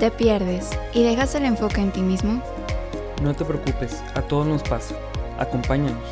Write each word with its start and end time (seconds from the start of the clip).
¿Te 0.00 0.10
pierdes 0.10 0.70
y 0.94 1.02
dejas 1.02 1.34
el 1.34 1.44
enfoque 1.44 1.82
en 1.82 1.92
ti 1.92 2.00
mismo? 2.00 2.42
No 3.22 3.34
te 3.34 3.44
preocupes, 3.44 4.02
a 4.14 4.22
todos 4.22 4.46
nos 4.46 4.62
pasa. 4.62 4.94
Acompáñanos. 5.38 6.08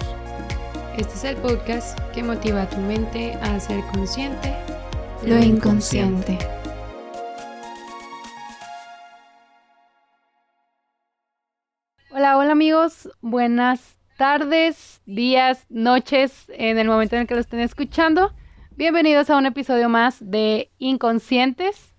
Este 0.98 1.14
es 1.14 1.24
el 1.24 1.36
podcast 1.36 1.98
que 2.12 2.22
motiva 2.22 2.64
a 2.64 2.68
tu 2.68 2.76
mente 2.76 3.32
a 3.40 3.58
ser 3.58 3.80
consciente 3.94 4.54
Lo 5.22 5.38
inconsciente. 5.38 6.36
Hola, 12.10 12.36
hola 12.36 12.52
amigos, 12.52 13.08
buenas 13.22 13.96
tardes, 14.18 15.00
días, 15.06 15.64
noches, 15.70 16.44
en 16.48 16.76
el 16.76 16.88
momento 16.88 17.16
en 17.16 17.22
el 17.22 17.26
que 17.26 17.36
lo 17.36 17.40
estén 17.40 17.60
escuchando. 17.60 18.34
Bienvenidos 18.76 19.30
a 19.30 19.38
un 19.38 19.46
episodio 19.46 19.88
más 19.88 20.18
de 20.20 20.70
Inconscientes. 20.76 21.97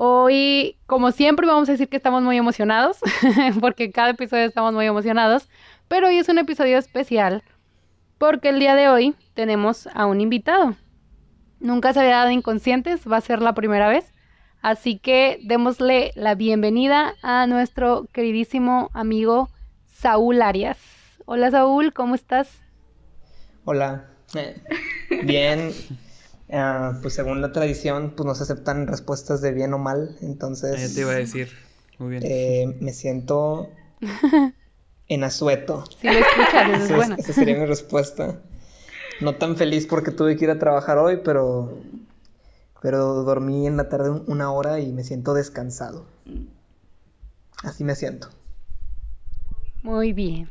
Hoy, 0.00 0.76
como 0.86 1.10
siempre, 1.10 1.44
vamos 1.44 1.68
a 1.68 1.72
decir 1.72 1.88
que 1.88 1.96
estamos 1.96 2.22
muy 2.22 2.36
emocionados, 2.36 2.98
porque 3.60 3.90
cada 3.90 4.10
episodio 4.10 4.44
estamos 4.44 4.72
muy 4.72 4.86
emocionados, 4.86 5.48
pero 5.88 6.06
hoy 6.06 6.18
es 6.18 6.28
un 6.28 6.38
episodio 6.38 6.78
especial, 6.78 7.42
porque 8.16 8.50
el 8.50 8.60
día 8.60 8.76
de 8.76 8.88
hoy 8.88 9.16
tenemos 9.34 9.88
a 9.94 10.06
un 10.06 10.20
invitado. 10.20 10.76
Nunca 11.58 11.92
se 11.92 11.98
había 11.98 12.18
dado 12.18 12.30
Inconscientes, 12.30 13.10
va 13.10 13.16
a 13.16 13.20
ser 13.20 13.42
la 13.42 13.54
primera 13.54 13.88
vez, 13.88 14.12
así 14.62 15.00
que 15.00 15.40
démosle 15.42 16.12
la 16.14 16.36
bienvenida 16.36 17.14
a 17.20 17.48
nuestro 17.48 18.06
queridísimo 18.12 18.90
amigo 18.94 19.48
Saúl 19.84 20.42
Arias. 20.42 20.78
Hola 21.24 21.50
Saúl, 21.50 21.92
¿cómo 21.92 22.14
estás? 22.14 22.48
Hola, 23.64 24.04
eh, 24.36 24.62
bien. 25.24 25.72
Ah, 26.50 26.98
pues 27.02 27.14
según 27.14 27.42
la 27.42 27.52
tradición, 27.52 28.12
pues 28.16 28.26
no 28.26 28.34
se 28.34 28.44
aceptan 28.44 28.86
respuestas 28.86 29.40
de 29.42 29.52
bien 29.52 29.74
o 29.74 29.78
mal, 29.78 30.16
entonces... 30.22 30.88
Ya 30.88 30.94
te 30.94 31.00
iba 31.02 31.12
a 31.12 31.16
decir. 31.16 31.48
Muy 31.98 32.10
bien. 32.10 32.22
eh, 32.24 32.76
me 32.80 32.92
siento 32.92 33.70
en 35.08 35.24
asueto. 35.24 35.84
Si 36.00 36.08
lo 36.08 36.18
escuchas, 36.20 36.68
eso 36.68 36.84
es 36.84 36.90
bueno. 36.92 37.16
esa 37.18 37.32
sería 37.32 37.56
mi 37.56 37.66
respuesta. 37.66 38.40
No 39.20 39.36
tan 39.36 39.56
feliz 39.56 39.86
porque 39.86 40.10
tuve 40.12 40.36
que 40.36 40.44
ir 40.46 40.50
a 40.50 40.58
trabajar 40.58 40.98
hoy, 40.98 41.20
pero... 41.24 41.82
Pero 42.80 43.24
dormí 43.24 43.66
en 43.66 43.76
la 43.76 43.88
tarde 43.88 44.10
un- 44.10 44.24
una 44.26 44.52
hora 44.52 44.80
y 44.80 44.92
me 44.92 45.04
siento 45.04 45.34
descansado. 45.34 46.06
Así 47.62 47.84
me 47.84 47.94
siento. 47.94 48.30
Muy 49.82 50.12
bien. 50.12 50.50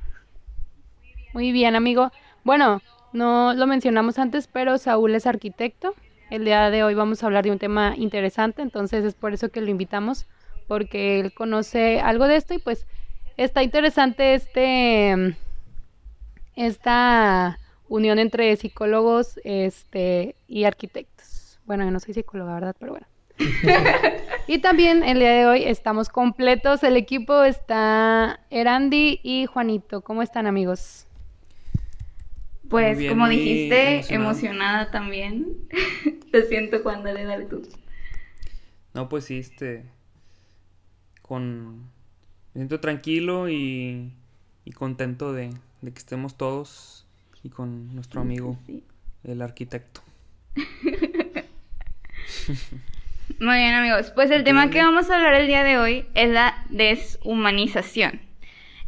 Muy 1.32 1.52
bien, 1.52 1.76
amigo. 1.76 2.12
Bueno, 2.44 2.82
no 3.14 3.54
lo 3.54 3.68
mencionamos 3.68 4.20
antes, 4.20 4.48
pero 4.48 4.78
Saúl 4.78 5.16
es 5.16 5.26
arquitecto. 5.28 5.94
El 6.30 6.46
día 6.46 6.70
de 6.70 6.84
hoy 6.84 6.94
vamos 6.94 7.24
a 7.24 7.28
hablar 7.28 7.46
de 7.46 7.52
un 7.52 7.60
tema 7.60 7.94
interesante, 7.96 8.62
entonces 8.62 9.06
es 9.06 9.16
por 9.16 9.34
eso 9.34 9.50
que 9.50 9.62
lo 9.62 9.70
invitamos, 9.70 10.28
porque 10.68 11.20
él 11.20 11.34
conoce 11.34 12.02
algo 12.02 12.28
de 12.28 12.36
esto 12.36 12.54
y 12.54 12.60
pues 12.60 12.86
está 13.38 13.64
interesante 13.64 14.34
este 14.34 15.36
esta 16.56 17.60
unión 17.88 18.20
entre 18.20 18.56
psicólogos 18.56 19.40
este 19.44 20.36
y 20.48 20.66
arquitectos. 20.66 21.60
Bueno, 21.66 21.86
yo 21.86 21.92
no 21.92 22.00
soy 22.00 22.14
psicóloga, 22.14 22.54
¿verdad? 22.56 22.76
Pero 22.80 22.92
bueno. 22.94 23.08
Y 24.50 24.60
también 24.60 25.04
el 25.04 25.20
día 25.20 25.34
de 25.34 25.46
hoy 25.46 25.64
estamos 25.66 26.08
completos. 26.08 26.82
El 26.84 26.96
equipo 26.96 27.44
está 27.44 28.40
Erandi 28.50 29.20
y 29.22 29.46
Juanito. 29.46 30.00
¿Cómo 30.00 30.22
están, 30.22 30.48
amigos? 30.48 31.07
Pues 32.70 32.98
bien, 32.98 33.12
como 33.12 33.28
dijiste, 33.30 34.14
emocionada 34.14 34.92
también. 34.92 35.46
Te 36.32 36.46
siento 36.48 36.80
Juan, 36.84 37.04
dale, 37.04 37.24
dale 37.24 37.46
tú. 37.46 37.62
No, 38.94 39.10
pues 39.10 39.26
sí, 39.26 39.40
este. 39.40 39.86
Con. 41.22 41.84
Me 42.54 42.62
siento 42.62 42.80
tranquilo 42.80 43.50
y. 43.50 44.14
Y 44.66 44.72
contento 44.74 45.32
de, 45.32 45.52
de 45.82 45.92
que 45.94 46.00
estemos 46.00 46.36
todos 46.36 47.06
y 47.42 47.50
con 47.50 47.96
nuestro 47.96 48.20
amigo, 48.20 48.60
Sí. 48.66 48.84
el 49.24 49.42
arquitecto. 49.42 50.02
Muy 53.40 53.58
bien, 53.58 53.74
amigos. 53.74 54.12
Pues 54.12 54.32
el 54.32 54.44
tema 54.44 54.70
que 54.70 54.82
vamos 54.82 55.10
a 55.10 55.16
hablar 55.16 55.36
el 55.36 55.48
día 55.48 55.64
de 55.64 55.78
hoy 55.78 56.06
es 56.16 56.30
la 56.30 56.66
deshumanización. 56.70 58.20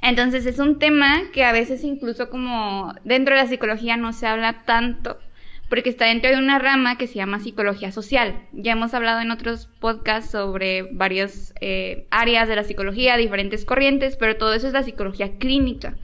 Entonces 0.02 0.46
es 0.46 0.60
un 0.60 0.80
tema 0.80 1.24
que 1.34 1.44
a 1.44 1.52
veces 1.52 1.84
incluso 1.84 2.30
como 2.30 2.94
dentro 3.04 3.36
de 3.36 3.42
la 3.42 3.48
psicología 3.48 3.98
no 3.98 4.14
se 4.14 4.28
habla 4.28 4.64
tanto 4.64 5.18
porque 5.70 5.90
está 5.90 6.06
dentro 6.06 6.32
de 6.32 6.38
una 6.38 6.58
rama 6.58 6.98
que 6.98 7.08
se 7.08 7.16
llama 7.16 7.40
psicología 7.40 7.92
social. 7.92 8.42
Ya 8.54 8.72
hemos 8.72 8.94
hablado 8.94 9.22
en 9.22 9.32
otros 9.32 9.68
podcasts 9.80 10.32
sobre 10.32 10.84
varias 10.92 11.54
eh, 11.62 12.08
áreas 12.10 12.48
de 12.48 12.56
la 12.56 12.64
psicología, 12.64 13.18
diferentes 13.18 13.66
corrientes, 13.66 14.16
pero 14.16 14.36
todo 14.36 14.54
eso 14.54 14.68
es 14.68 14.74
la 14.74 14.84
psicología 14.84 15.38
clínica. 15.38 15.96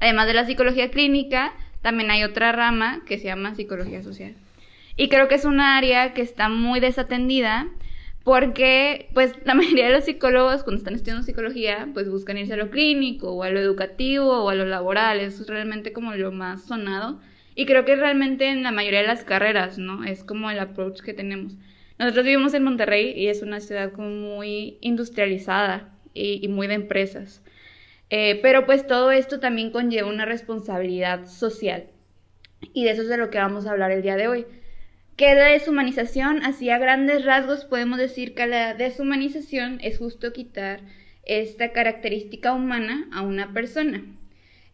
Además 0.00 0.26
de 0.26 0.34
la 0.34 0.46
psicología 0.46 0.90
clínica, 0.90 1.52
también 1.82 2.10
hay 2.10 2.24
otra 2.24 2.52
rama 2.52 3.02
que 3.06 3.18
se 3.18 3.24
llama 3.24 3.54
psicología 3.54 4.02
social. 4.02 4.34
Y 4.96 5.08
creo 5.08 5.28
que 5.28 5.34
es 5.34 5.44
una 5.44 5.76
área 5.76 6.14
que 6.14 6.22
está 6.22 6.48
muy 6.48 6.80
desatendida 6.80 7.68
porque 8.24 9.08
pues 9.14 9.34
la 9.44 9.54
mayoría 9.54 9.86
de 9.86 9.92
los 9.92 10.04
psicólogos 10.04 10.62
cuando 10.62 10.78
están 10.78 10.94
estudiando 10.94 11.24
psicología 11.24 11.88
pues 11.92 12.08
buscan 12.10 12.38
irse 12.38 12.54
a 12.54 12.56
lo 12.56 12.70
clínico 12.70 13.32
o 13.32 13.42
a 13.42 13.50
lo 13.50 13.60
educativo 13.60 14.44
o 14.44 14.48
a 14.50 14.54
lo 14.54 14.64
laboral, 14.64 15.20
eso 15.20 15.42
es 15.42 15.48
realmente 15.48 15.92
como 15.92 16.14
lo 16.14 16.32
más 16.32 16.64
sonado 16.66 17.20
y 17.54 17.66
creo 17.66 17.84
que 17.84 17.96
realmente 17.96 18.48
en 18.48 18.62
la 18.62 18.72
mayoría 18.72 19.00
de 19.00 19.06
las 19.06 19.24
carreras, 19.24 19.78
¿no? 19.78 20.04
Es 20.04 20.24
como 20.24 20.50
el 20.50 20.58
approach 20.58 21.00
que 21.00 21.12
tenemos. 21.12 21.56
Nosotros 21.98 22.24
vivimos 22.24 22.54
en 22.54 22.64
Monterrey 22.64 23.12
y 23.14 23.26
es 23.28 23.42
una 23.42 23.60
ciudad 23.60 23.92
muy 23.98 24.78
industrializada 24.80 25.92
y, 26.14 26.40
y 26.42 26.48
muy 26.48 26.68
de 26.68 26.74
empresas. 26.74 27.42
Eh, 28.08 28.40
pero 28.42 28.66
pues 28.66 28.86
todo 28.86 29.10
esto 29.12 29.40
también 29.40 29.70
conlleva 29.70 30.08
una 30.08 30.24
responsabilidad 30.24 31.26
social. 31.26 31.86
Y 32.72 32.84
de 32.84 32.90
eso 32.90 33.02
es 33.02 33.08
de 33.08 33.16
lo 33.16 33.30
que 33.30 33.38
vamos 33.38 33.66
a 33.66 33.72
hablar 33.72 33.90
el 33.90 34.02
día 34.02 34.16
de 34.16 34.28
hoy. 34.28 34.46
¿Qué 35.20 35.32
es 35.32 35.36
la 35.36 35.48
deshumanización? 35.48 36.42
Así 36.46 36.70
a 36.70 36.78
grandes 36.78 37.26
rasgos 37.26 37.66
podemos 37.66 37.98
decir 37.98 38.34
que 38.34 38.46
la 38.46 38.72
deshumanización 38.72 39.78
es 39.82 39.98
justo 39.98 40.32
quitar 40.32 40.80
esta 41.26 41.72
característica 41.72 42.54
humana 42.54 43.06
a 43.12 43.20
una 43.20 43.52
persona. 43.52 44.02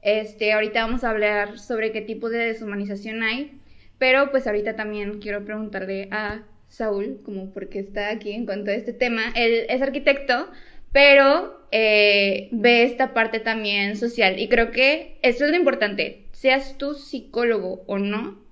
Este, 0.02 0.52
ahorita 0.52 0.86
vamos 0.86 1.02
a 1.02 1.10
hablar 1.10 1.58
sobre 1.58 1.90
qué 1.90 2.00
tipos 2.00 2.30
de 2.30 2.38
deshumanización 2.38 3.24
hay, 3.24 3.60
pero 3.98 4.30
pues 4.30 4.46
ahorita 4.46 4.76
también 4.76 5.18
quiero 5.18 5.44
preguntarle 5.44 6.06
a 6.12 6.44
Saúl, 6.68 7.22
como 7.24 7.52
por 7.52 7.68
qué 7.68 7.80
está 7.80 8.10
aquí 8.10 8.30
en 8.30 8.46
cuanto 8.46 8.70
a 8.70 8.74
este 8.74 8.92
tema. 8.92 9.32
Él 9.34 9.66
es 9.68 9.82
arquitecto, 9.82 10.48
pero 10.92 11.66
eh, 11.72 12.50
ve 12.52 12.84
esta 12.84 13.14
parte 13.14 13.40
también 13.40 13.96
social. 13.96 14.38
Y 14.38 14.48
creo 14.48 14.70
que 14.70 15.18
eso 15.22 15.44
es 15.44 15.50
lo 15.50 15.56
importante. 15.56 16.28
Seas 16.30 16.78
tú 16.78 16.94
psicólogo 16.94 17.82
o 17.88 17.98
no, 17.98 18.45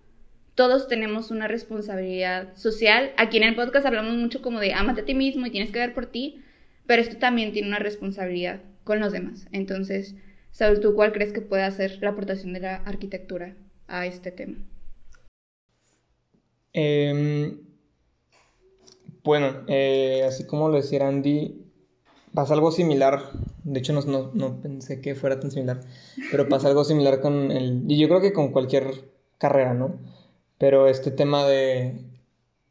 todos 0.54 0.88
tenemos 0.88 1.31
una 1.31 1.48
responsabilidad 1.48 2.54
social. 2.56 3.12
Aquí 3.16 3.37
en 3.38 3.44
el 3.44 3.56
podcast 3.56 3.87
hablamos 3.87 4.15
mucho 4.16 4.41
como 4.42 4.60
de 4.60 4.72
ámate 4.72 5.00
a 5.03 5.04
ti 5.04 5.15
mismo 5.15 5.47
y 5.47 5.50
tienes 5.50 5.70
que 5.70 5.78
ver 5.81 5.94
por 5.94 6.06
ti, 6.06 6.42
pero 6.87 7.03
esto 7.03 7.16
también 7.16 7.53
tiene 7.53 7.69
una 7.69 7.78
responsabilidad 7.78 8.60
con 8.84 9.00
los 9.00 9.12
demás. 9.12 9.47
Entonces, 9.53 10.15
Saúl, 10.53 10.81
¿tú 10.81 10.94
cuál 10.94 11.12
crees 11.12 11.32
que 11.32 11.41
puede 11.41 11.69
ser 11.72 11.98
la 12.03 12.10
aportación 12.10 12.53
de 12.53 12.60
la 12.60 12.76
arquitectura 12.76 13.56
a 13.88 14.06
este 14.06 14.31
tema? 14.31 14.56
Em, 16.72 17.59
bueno, 19.22 19.65
eh, 19.69 20.25
así 20.26 20.47
como 20.47 20.69
lo 20.69 20.76
decía 20.76 21.06
Andy, 21.09 21.62
pasa 22.32 22.54
algo 22.54 22.71
similar. 22.71 23.22
De 23.65 23.81
hecho, 23.81 23.92
no- 23.92 24.31
no 24.34 24.60
pensé 24.60 25.00
que 25.00 25.15
fuera 25.15 25.41
tan 25.41 25.50
similar, 25.50 25.81
pero 26.31 26.48
pasa 26.48 26.69
algo 26.69 26.84
similar 26.84 27.21
con 27.21 27.50
el. 27.50 27.84
Y 27.88 27.98
yo 27.98 28.09
creo 28.09 28.21
que 28.21 28.32
con 28.32 28.53
cualquier 28.53 28.84
carrera, 29.38 29.75
¿no? 29.75 29.98
Pero 30.59 30.88
este 30.88 31.10
tema 31.10 31.47
de, 31.47 31.97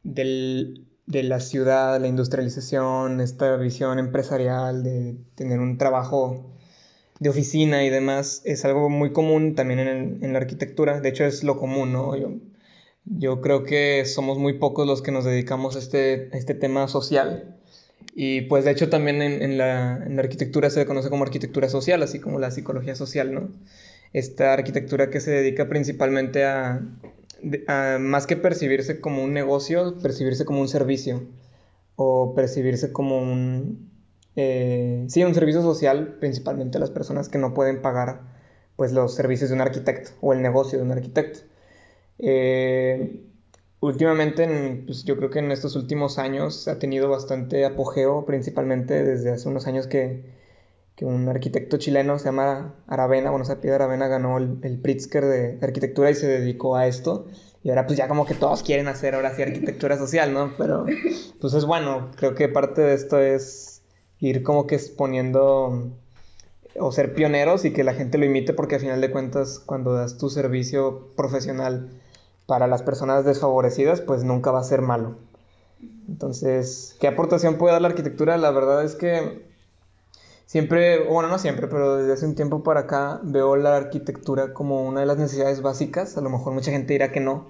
del- 0.03 0.87
de 1.05 1.23
la 1.23 1.39
ciudad, 1.39 1.99
la 1.99 2.07
industrialización, 2.07 3.21
esta 3.21 3.55
visión 3.57 3.99
empresarial 3.99 4.83
de 4.83 5.15
tener 5.35 5.59
un 5.59 5.77
trabajo 5.77 6.45
de 7.19 7.29
oficina 7.29 7.83
y 7.85 7.89
demás, 7.89 8.41
es 8.45 8.65
algo 8.65 8.89
muy 8.89 9.11
común 9.13 9.55
también 9.55 9.79
en, 9.79 10.19
en 10.23 10.33
la 10.33 10.39
arquitectura. 10.39 11.01
De 11.01 11.09
hecho, 11.09 11.25
es 11.25 11.43
lo 11.43 11.57
común, 11.57 11.93
¿no? 11.93 12.15
Yo, 12.17 12.31
yo 13.05 13.41
creo 13.41 13.63
que 13.63 14.05
somos 14.05 14.37
muy 14.37 14.53
pocos 14.59 14.87
los 14.87 15.01
que 15.01 15.11
nos 15.11 15.25
dedicamos 15.25 15.75
a 15.75 15.79
este, 15.79 16.35
este 16.37 16.55
tema 16.55 16.87
social. 16.87 17.57
Y 18.15 18.41
pues 18.41 18.65
de 18.65 18.71
hecho 18.71 18.89
también 18.89 19.21
en, 19.21 19.41
en 19.41 19.57
la, 19.57 19.97
en 20.05 20.15
la 20.15 20.21
arquitectura 20.23 20.69
se 20.69 20.85
conoce 20.85 21.09
como 21.09 21.23
arquitectura 21.23 21.69
social, 21.69 22.03
así 22.03 22.19
como 22.19 22.39
la 22.39 22.51
psicología 22.51 22.95
social, 22.95 23.33
¿no? 23.33 23.49
Esta 24.13 24.53
arquitectura 24.53 25.09
que 25.09 25.19
se 25.19 25.31
dedica 25.31 25.67
principalmente 25.67 26.45
a, 26.45 26.81
a 27.67 27.97
más 27.99 28.27
que 28.27 28.35
percibirse 28.35 29.01
como 29.01 29.23
un 29.23 29.33
negocio, 29.33 29.97
percibirse 30.01 30.45
como 30.45 30.61
un 30.61 30.67
servicio 30.67 31.23
o 31.95 32.33
percibirse 32.35 32.91
como 32.91 33.19
un, 33.19 33.91
eh, 34.35 35.05
sí, 35.07 35.23
un 35.23 35.33
servicio 35.33 35.61
social, 35.61 36.17
principalmente 36.19 36.77
a 36.77 36.81
las 36.81 36.91
personas 36.91 37.29
que 37.29 37.37
no 37.37 37.53
pueden 37.53 37.81
pagar 37.81 38.21
pues 38.75 38.91
los 38.91 39.13
servicios 39.15 39.49
de 39.49 39.55
un 39.55 39.61
arquitecto 39.61 40.11
o 40.21 40.33
el 40.33 40.41
negocio 40.41 40.79
de 40.79 40.85
un 40.85 40.91
arquitecto. 40.91 41.39
Eh, 42.19 43.21
últimamente, 43.79 44.83
pues 44.85 45.03
yo 45.03 45.17
creo 45.17 45.29
que 45.29 45.39
en 45.39 45.51
estos 45.51 45.75
últimos 45.75 46.17
años 46.17 46.67
ha 46.67 46.79
tenido 46.79 47.09
bastante 47.09 47.65
apogeo, 47.65 48.25
principalmente 48.25 49.03
desde 49.03 49.31
hace 49.31 49.49
unos 49.49 49.67
años 49.67 49.87
que, 49.87 50.23
que 50.95 51.05
un 51.05 51.27
arquitecto 51.27 51.77
chileno 51.77 52.19
se 52.19 52.25
llama 52.25 52.75
Aravena, 52.87 53.31
bueno, 53.31 53.45
o 53.49 53.61
Piedra 53.61 53.85
Aravena 53.85 54.07
ganó 54.07 54.37
el, 54.37 54.59
el 54.61 54.79
Pritzker 54.79 55.25
de 55.25 55.59
arquitectura 55.61 56.11
y 56.11 56.15
se 56.15 56.27
dedicó 56.27 56.75
a 56.75 56.87
esto. 56.87 57.25
Y 57.63 57.69
ahora 57.69 57.85
pues 57.85 57.97
ya 57.97 58.07
como 58.07 58.25
que 58.25 58.33
todos 58.35 58.61
quieren 58.61 58.87
hacer 58.87 59.15
ahora 59.15 59.33
sí 59.33 59.41
arquitectura 59.41 59.97
social, 59.97 60.33
¿no? 60.33 60.53
Pero 60.57 60.85
pues 61.39 61.53
es 61.53 61.65
bueno, 61.65 62.11
creo 62.15 62.35
que 62.35 62.49
parte 62.49 62.81
de 62.81 62.93
esto 62.93 63.19
es 63.19 63.81
ir 64.19 64.43
como 64.43 64.67
que 64.67 64.75
exponiendo 64.75 65.91
o 66.79 66.91
ser 66.91 67.13
pioneros 67.13 67.65
y 67.65 67.71
que 67.71 67.83
la 67.83 67.93
gente 67.93 68.17
lo 68.17 68.25
imite 68.25 68.53
porque 68.53 68.75
al 68.75 68.81
final 68.81 69.01
de 69.01 69.11
cuentas 69.11 69.59
cuando 69.59 69.93
das 69.93 70.17
tu 70.17 70.29
servicio 70.29 71.09
profesional 71.15 71.89
para 72.45 72.67
las 72.67 72.83
personas 72.83 73.25
desfavorecidas 73.25 74.01
pues 74.01 74.23
nunca 74.23 74.51
va 74.51 74.59
a 74.59 74.63
ser 74.63 74.81
malo. 74.81 75.15
Entonces, 76.07 76.95
¿qué 76.99 77.07
aportación 77.07 77.57
puede 77.57 77.73
dar 77.73 77.81
la 77.81 77.87
arquitectura? 77.89 78.37
La 78.37 78.51
verdad 78.51 78.83
es 78.83 78.95
que 78.95 79.52
siempre, 80.53 80.99
bueno, 80.99 81.29
no 81.29 81.39
siempre, 81.39 81.67
pero 81.67 81.97
desde 81.97 82.13
hace 82.13 82.27
un 82.27 82.35
tiempo 82.35 82.61
para 82.61 82.81
acá 82.81 83.19
veo 83.23 83.55
la 83.55 83.75
arquitectura 83.75 84.53
como 84.53 84.87
una 84.87 84.99
de 84.99 85.07
las 85.07 85.17
necesidades 85.17 85.63
básicas. 85.63 86.15
A 86.15 86.21
lo 86.21 86.29
mejor 86.29 86.53
mucha 86.53 86.69
gente 86.69 86.93
dirá 86.93 87.11
que 87.11 87.19
no, 87.19 87.49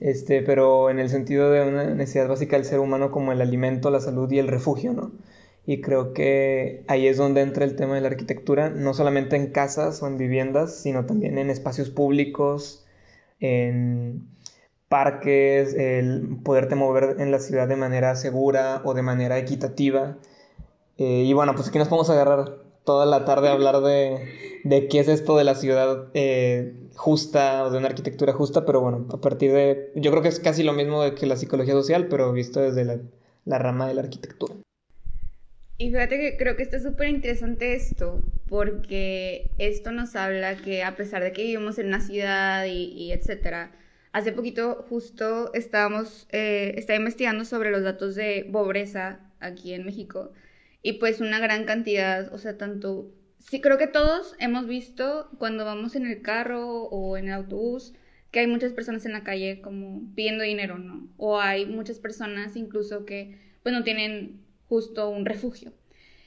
este, 0.00 0.42
pero 0.42 0.88
en 0.88 1.00
el 1.00 1.08
sentido 1.10 1.50
de 1.50 1.66
una 1.66 1.82
necesidad 1.94 2.28
básica 2.28 2.54
del 2.54 2.64
ser 2.64 2.78
humano 2.78 3.10
como 3.10 3.32
el 3.32 3.40
alimento, 3.40 3.90
la 3.90 3.98
salud 3.98 4.30
y 4.30 4.38
el 4.38 4.46
refugio, 4.46 4.92
¿no? 4.92 5.10
Y 5.66 5.80
creo 5.80 6.12
que 6.12 6.84
ahí 6.86 7.08
es 7.08 7.16
donde 7.16 7.40
entra 7.40 7.64
el 7.64 7.74
tema 7.74 7.96
de 7.96 8.02
la 8.02 8.06
arquitectura, 8.06 8.70
no 8.70 8.94
solamente 8.94 9.34
en 9.34 9.48
casas 9.50 10.00
o 10.04 10.06
en 10.06 10.16
viviendas, 10.16 10.76
sino 10.76 11.06
también 11.06 11.38
en 11.38 11.50
espacios 11.50 11.90
públicos, 11.90 12.86
en 13.40 14.28
parques, 14.88 15.74
el 15.74 16.38
poderte 16.44 16.76
mover 16.76 17.16
en 17.18 17.32
la 17.32 17.40
ciudad 17.40 17.66
de 17.66 17.74
manera 17.74 18.14
segura 18.14 18.80
o 18.84 18.94
de 18.94 19.02
manera 19.02 19.38
equitativa. 19.38 20.18
Eh, 20.98 21.22
y 21.24 21.32
bueno, 21.32 21.54
pues 21.54 21.68
aquí 21.68 21.78
nos 21.78 21.88
podemos 21.88 22.10
agarrar 22.10 22.58
toda 22.84 23.06
la 23.06 23.24
tarde 23.24 23.48
a 23.48 23.52
hablar 23.52 23.80
de, 23.82 24.60
de 24.64 24.88
qué 24.88 24.98
es 24.98 25.08
esto 25.08 25.36
de 25.36 25.44
la 25.44 25.54
ciudad 25.54 26.08
eh, 26.14 26.74
justa 26.96 27.64
o 27.64 27.70
de 27.70 27.78
una 27.78 27.86
arquitectura 27.88 28.32
justa, 28.32 28.66
pero 28.66 28.80
bueno, 28.80 29.06
a 29.12 29.20
partir 29.20 29.52
de, 29.52 29.92
yo 29.94 30.10
creo 30.10 30.22
que 30.22 30.28
es 30.28 30.40
casi 30.40 30.64
lo 30.64 30.72
mismo 30.72 31.02
que 31.14 31.26
la 31.26 31.36
psicología 31.36 31.74
social, 31.74 32.08
pero 32.08 32.32
visto 32.32 32.60
desde 32.60 32.84
la, 32.84 32.98
la 33.44 33.58
rama 33.58 33.86
de 33.86 33.94
la 33.94 34.02
arquitectura. 34.02 34.54
Y 35.76 35.90
fíjate 35.90 36.18
que 36.18 36.36
creo 36.36 36.56
que 36.56 36.64
está 36.64 36.80
súper 36.80 37.08
interesante 37.08 37.74
esto, 37.76 38.20
porque 38.48 39.48
esto 39.58 39.92
nos 39.92 40.16
habla 40.16 40.56
que 40.56 40.82
a 40.82 40.96
pesar 40.96 41.22
de 41.22 41.30
que 41.30 41.42
vivimos 41.42 41.78
en 41.78 41.86
una 41.86 42.00
ciudad 42.00 42.64
y, 42.64 43.12
etcétera, 43.12 43.70
hace 44.10 44.32
poquito 44.32 44.84
justo 44.88 45.52
estábamos, 45.54 46.26
eh, 46.32 46.84
investigando 46.96 47.44
sobre 47.44 47.70
los 47.70 47.84
datos 47.84 48.16
de 48.16 48.48
pobreza 48.50 49.20
aquí 49.38 49.72
en 49.72 49.84
México 49.84 50.32
y 50.82 50.94
pues 50.94 51.20
una 51.20 51.38
gran 51.38 51.64
cantidad, 51.64 52.32
o 52.32 52.38
sea, 52.38 52.56
tanto, 52.56 53.12
sí 53.38 53.60
creo 53.60 53.78
que 53.78 53.86
todos 53.86 54.34
hemos 54.38 54.66
visto 54.66 55.30
cuando 55.38 55.64
vamos 55.64 55.96
en 55.96 56.06
el 56.06 56.22
carro 56.22 56.84
o 56.84 57.16
en 57.16 57.26
el 57.26 57.34
autobús 57.34 57.94
que 58.30 58.40
hay 58.40 58.46
muchas 58.46 58.72
personas 58.72 59.06
en 59.06 59.12
la 59.12 59.24
calle 59.24 59.60
como 59.60 60.02
pidiendo 60.14 60.44
dinero, 60.44 60.78
¿no? 60.78 61.08
O 61.16 61.40
hay 61.40 61.66
muchas 61.66 61.98
personas 61.98 62.56
incluso 62.56 63.04
que 63.04 63.38
pues 63.62 63.74
no 63.74 63.84
tienen 63.84 64.40
justo 64.68 65.08
un 65.08 65.24
refugio. 65.24 65.72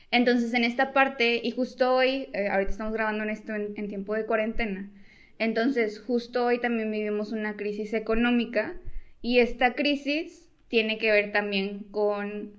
Entonces, 0.09 0.53
en 0.53 0.65
esta 0.65 0.91
parte, 0.91 1.39
y 1.41 1.51
justo 1.51 1.95
hoy, 1.95 2.27
eh, 2.33 2.49
ahorita 2.49 2.71
estamos 2.71 2.93
grabando 2.93 3.23
en 3.23 3.29
esto 3.29 3.53
en, 3.55 3.87
tiempo 3.87 4.13
de 4.13 4.25
cuarentena, 4.25 4.91
entonces 5.39 5.99
justo 5.99 6.45
hoy 6.45 6.59
también 6.59 6.91
vivimos 6.91 7.31
una 7.31 7.55
crisis 7.55 7.93
económica 7.93 8.75
y 9.21 9.39
esta 9.39 9.73
crisis 9.73 10.49
tiene 10.67 10.97
que 10.97 11.11
ver 11.11 11.31
también 11.31 11.85
con 11.91 12.51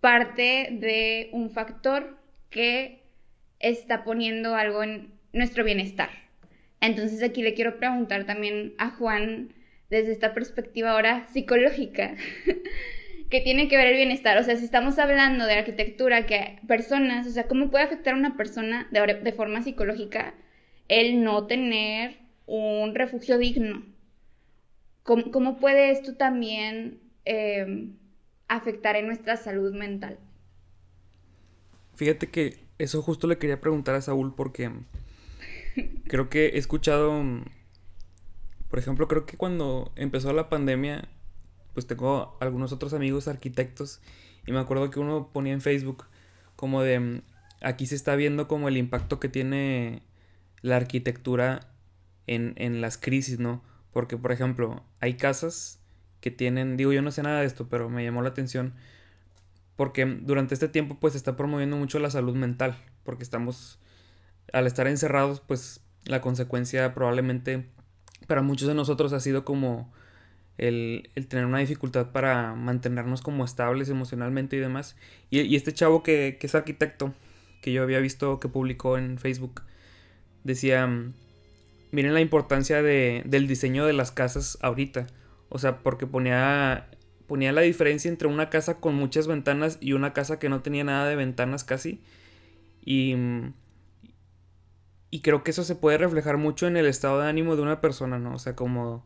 parte 0.00 0.68
de 0.72 1.28
un 1.32 1.50
factor 1.50 2.18
que 2.50 3.02
está 3.58 4.04
poniendo 4.04 4.54
algo 4.54 4.82
en 4.82 5.12
nuestro 5.32 5.64
bienestar. 5.64 6.10
Entonces 6.80 7.22
aquí 7.22 7.42
le 7.42 7.54
quiero 7.54 7.78
preguntar 7.78 8.24
también 8.24 8.74
a 8.78 8.90
Juan 8.90 9.52
desde 9.90 10.12
esta 10.12 10.34
perspectiva 10.34 10.92
ahora 10.92 11.26
psicológica. 11.28 12.14
que 13.30 13.40
tiene 13.40 13.68
que 13.68 13.76
ver 13.76 13.88
el 13.88 13.96
bienestar. 13.96 14.38
O 14.38 14.42
sea, 14.42 14.56
si 14.56 14.64
estamos 14.64 14.98
hablando 14.98 15.44
de 15.46 15.54
arquitectura, 15.54 16.26
que 16.26 16.58
personas, 16.66 17.26
o 17.26 17.30
sea, 17.30 17.46
¿cómo 17.46 17.70
puede 17.70 17.84
afectar 17.84 18.14
a 18.14 18.16
una 18.16 18.36
persona 18.36 18.88
de, 18.90 19.32
forma 19.32 19.62
psicológica 19.62 20.34
el 20.88 21.22
no 21.22 21.46
tener 21.46 22.16
un 22.46 22.94
refugio 22.94 23.38
digno? 23.38 23.84
¿Cómo, 25.02 25.30
cómo 25.30 25.58
puede 25.58 25.90
esto 25.90 26.16
también 26.16 27.00
em, 27.24 27.96
afectar 28.48 28.96
en 28.96 29.06
nuestra 29.06 29.36
salud 29.36 29.74
mental? 29.74 30.18
Fíjate 31.94 32.28
que 32.30 32.58
eso 32.78 33.02
justo 33.02 33.26
le 33.26 33.38
quería 33.38 33.60
preguntar 33.60 33.94
a 33.94 34.02
Saúl 34.02 34.34
porque 34.34 34.70
creo 36.08 36.28
que 36.28 36.46
he 36.46 36.58
escuchado, 36.58 37.22
por 38.70 38.78
ejemplo, 38.78 39.08
creo 39.08 39.26
que 39.26 39.36
cuando 39.36 39.92
empezó 39.96 40.32
la 40.32 40.48
pandemia 40.48 41.08
pues 41.74 41.86
tengo 41.86 42.36
algunos 42.40 42.72
otros 42.72 42.92
amigos 42.92 43.28
arquitectos 43.28 44.00
y 44.46 44.52
me 44.52 44.58
acuerdo 44.58 44.90
que 44.90 44.98
uno 44.98 45.30
ponía 45.32 45.52
en 45.52 45.60
Facebook 45.60 46.06
como 46.56 46.82
de 46.82 47.22
aquí 47.60 47.86
se 47.86 47.94
está 47.94 48.16
viendo 48.16 48.48
como 48.48 48.68
el 48.68 48.76
impacto 48.76 49.20
que 49.20 49.28
tiene 49.28 50.02
la 50.62 50.76
arquitectura 50.76 51.60
en, 52.26 52.54
en 52.56 52.80
las 52.80 52.98
crisis, 52.98 53.38
¿no? 53.38 53.62
Porque, 53.92 54.16
por 54.16 54.32
ejemplo, 54.32 54.82
hay 55.00 55.14
casas 55.14 55.77
que 56.20 56.30
tienen, 56.30 56.76
digo, 56.76 56.92
yo 56.92 57.02
no 57.02 57.10
sé 57.10 57.22
nada 57.22 57.40
de 57.40 57.46
esto, 57.46 57.68
pero 57.68 57.88
me 57.88 58.04
llamó 58.04 58.22
la 58.22 58.30
atención 58.30 58.74
porque 59.78 60.04
durante 60.06 60.54
este 60.54 60.68
tiempo 60.68 60.98
pues 60.98 61.12
se 61.12 61.18
está 61.18 61.36
promoviendo 61.36 61.76
mucho 61.76 62.00
la 62.00 62.10
salud 62.10 62.34
mental, 62.34 62.76
porque 63.04 63.22
estamos, 63.22 63.78
al 64.52 64.66
estar 64.66 64.88
encerrados, 64.88 65.38
pues 65.38 65.82
la 66.04 66.20
consecuencia 66.20 66.94
probablemente 66.94 67.68
para 68.26 68.42
muchos 68.42 68.66
de 68.66 68.74
nosotros 68.74 69.12
ha 69.12 69.20
sido 69.20 69.44
como 69.44 69.92
el, 70.56 71.08
tener 71.28 71.46
una 71.46 71.60
dificultad 71.60 72.10
para 72.10 72.56
mantenernos 72.56 73.22
como 73.22 73.44
estables 73.44 73.88
emocionalmente 73.88 74.56
y 74.56 74.58
demás. 74.58 74.96
Y, 75.30 75.54
este 75.54 75.72
chavo 75.72 76.02
que, 76.02 76.38
es 76.40 76.54
arquitecto, 76.56 77.14
que 77.62 77.72
yo 77.72 77.84
había 77.84 78.00
visto 78.00 78.40
que 78.40 78.48
publicó 78.48 78.98
en 78.98 79.18
Facebook, 79.18 79.62
decía, 80.42 80.88
mm, 80.88 81.14
miren 81.92 82.14
la 82.14 82.20
importancia 82.20 82.82
de, 82.82 83.22
del 83.26 83.46
diseño 83.46 83.86
de 83.86 83.92
las 83.92 84.10
casas 84.10 84.58
ahorita. 84.60 85.06
O 85.48 85.58
sea, 85.58 85.78
porque 85.82 86.06
ponía, 86.06 86.88
ponía 87.26 87.52
la 87.52 87.62
diferencia 87.62 88.08
entre 88.10 88.28
una 88.28 88.50
casa 88.50 88.80
con 88.80 88.94
muchas 88.94 89.26
ventanas 89.26 89.78
y 89.80 89.92
una 89.92 90.12
casa 90.12 90.38
que 90.38 90.48
no 90.48 90.62
tenía 90.62 90.84
nada 90.84 91.08
de 91.08 91.16
ventanas 91.16 91.64
casi. 91.64 92.02
Y, 92.84 93.16
y 95.10 95.20
creo 95.20 95.44
que 95.44 95.50
eso 95.50 95.64
se 95.64 95.74
puede 95.74 95.98
reflejar 95.98 96.36
mucho 96.36 96.66
en 96.66 96.76
el 96.76 96.86
estado 96.86 97.20
de 97.20 97.28
ánimo 97.28 97.56
de 97.56 97.62
una 97.62 97.80
persona, 97.80 98.18
¿no? 98.18 98.34
O 98.34 98.38
sea, 98.38 98.54
como 98.56 99.04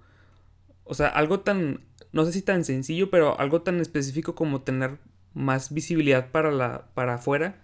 o 0.84 0.94
sea, 0.94 1.08
algo 1.08 1.40
tan, 1.40 1.80
no 2.12 2.24
sé 2.24 2.32
si 2.32 2.42
tan 2.42 2.64
sencillo, 2.64 3.10
pero 3.10 3.38
algo 3.38 3.62
tan 3.62 3.80
específico 3.80 4.34
como 4.34 4.62
tener 4.62 4.98
más 5.34 5.72
visibilidad 5.72 6.30
para 6.30 6.50
la, 6.50 6.86
para 6.94 7.14
afuera. 7.14 7.56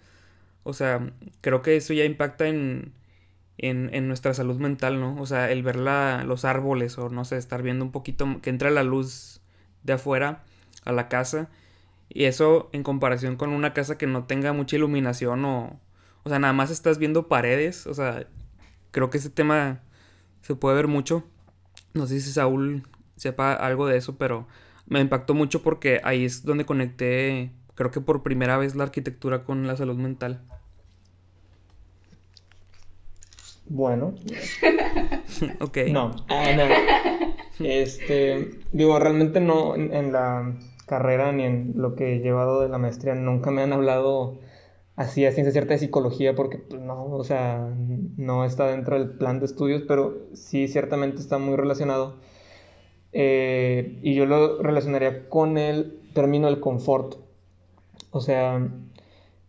O 0.63 0.73
sea, 0.73 1.11
creo 1.41 1.61
que 1.61 1.75
eso 1.77 1.93
ya 1.93 2.05
impacta 2.05 2.47
en, 2.47 2.93
en, 3.59 3.93
en 3.93 4.07
nuestra 4.07 4.33
salud 4.33 4.57
mental, 4.57 4.99
¿no? 4.99 5.15
O 5.21 5.25
sea, 5.25 5.51
el 5.51 5.63
ver 5.63 5.75
la, 5.75 6.23
los 6.25 6.45
árboles 6.45 6.97
o 6.97 7.09
no 7.09 7.25
sé, 7.25 7.37
estar 7.37 7.61
viendo 7.61 7.85
un 7.85 7.91
poquito, 7.91 8.25
que 8.41 8.49
entra 8.49 8.69
la 8.69 8.83
luz 8.83 9.41
de 9.83 9.93
afuera 9.93 10.43
a 10.85 10.91
la 10.93 11.09
casa. 11.09 11.49
Y 12.09 12.25
eso 12.25 12.69
en 12.73 12.83
comparación 12.83 13.35
con 13.35 13.51
una 13.51 13.73
casa 13.73 13.97
que 13.97 14.07
no 14.07 14.25
tenga 14.25 14.53
mucha 14.53 14.75
iluminación 14.75 15.45
o... 15.45 15.79
O 16.23 16.29
sea, 16.29 16.39
nada 16.39 16.53
más 16.53 16.69
estás 16.69 16.97
viendo 16.97 17.27
paredes. 17.27 17.87
O 17.87 17.93
sea, 17.93 18.27
creo 18.91 19.09
que 19.09 19.17
ese 19.19 19.29
tema 19.29 19.81
se 20.41 20.55
puede 20.55 20.75
ver 20.75 20.87
mucho. 20.87 21.23
No 21.93 22.07
sé 22.07 22.19
si 22.19 22.31
Saúl 22.31 22.87
sepa 23.15 23.53
algo 23.53 23.87
de 23.87 23.97
eso, 23.97 24.17
pero 24.17 24.47
me 24.85 24.99
impactó 25.01 25.33
mucho 25.33 25.61
porque 25.63 26.01
ahí 26.03 26.25
es 26.25 26.43
donde 26.43 26.65
conecté, 26.65 27.51
creo 27.75 27.91
que 27.91 28.01
por 28.01 28.23
primera 28.23 28.57
vez, 28.57 28.75
la 28.75 28.83
arquitectura 28.83 29.43
con 29.43 29.67
la 29.67 29.77
salud 29.77 29.97
mental. 29.97 30.41
Bueno. 33.69 34.15
ok. 35.61 35.77
No, 35.91 36.11
ah, 36.27 36.45
no. 36.55 37.65
Este, 37.65 38.51
digo, 38.71 38.97
realmente 38.99 39.39
no 39.39 39.75
en, 39.75 40.11
la 40.11 40.55
carrera 40.85 41.31
ni 41.31 41.43
en 41.43 41.73
lo 41.75 41.95
que 41.95 42.15
he 42.15 42.19
llevado 42.19 42.61
de 42.61 42.69
la 42.69 42.77
maestría 42.77 43.13
nunca 43.13 43.51
me 43.51 43.61
han 43.61 43.73
hablado 43.73 44.39
así 44.95 45.25
a 45.25 45.31
ciencia 45.31 45.51
cierta 45.51 45.73
de 45.73 45.79
psicología 45.79 46.35
porque 46.35 46.57
pues, 46.57 46.81
no, 46.81 47.05
o 47.05 47.23
sea, 47.23 47.69
no 48.17 48.43
está 48.43 48.67
dentro 48.67 48.97
del 48.97 49.11
plan 49.11 49.39
de 49.39 49.45
estudios, 49.45 49.83
pero 49.87 50.17
sí 50.33 50.67
ciertamente 50.67 51.21
está 51.21 51.37
muy 51.37 51.55
relacionado 51.55 52.15
eh, 53.11 53.99
y 54.01 54.15
yo 54.15 54.25
lo 54.25 54.61
relacionaría 54.61 55.29
con 55.29 55.57
el 55.57 55.99
término 56.13 56.47
del 56.47 56.59
confort. 56.59 57.15
O 58.11 58.21
sea, 58.21 58.67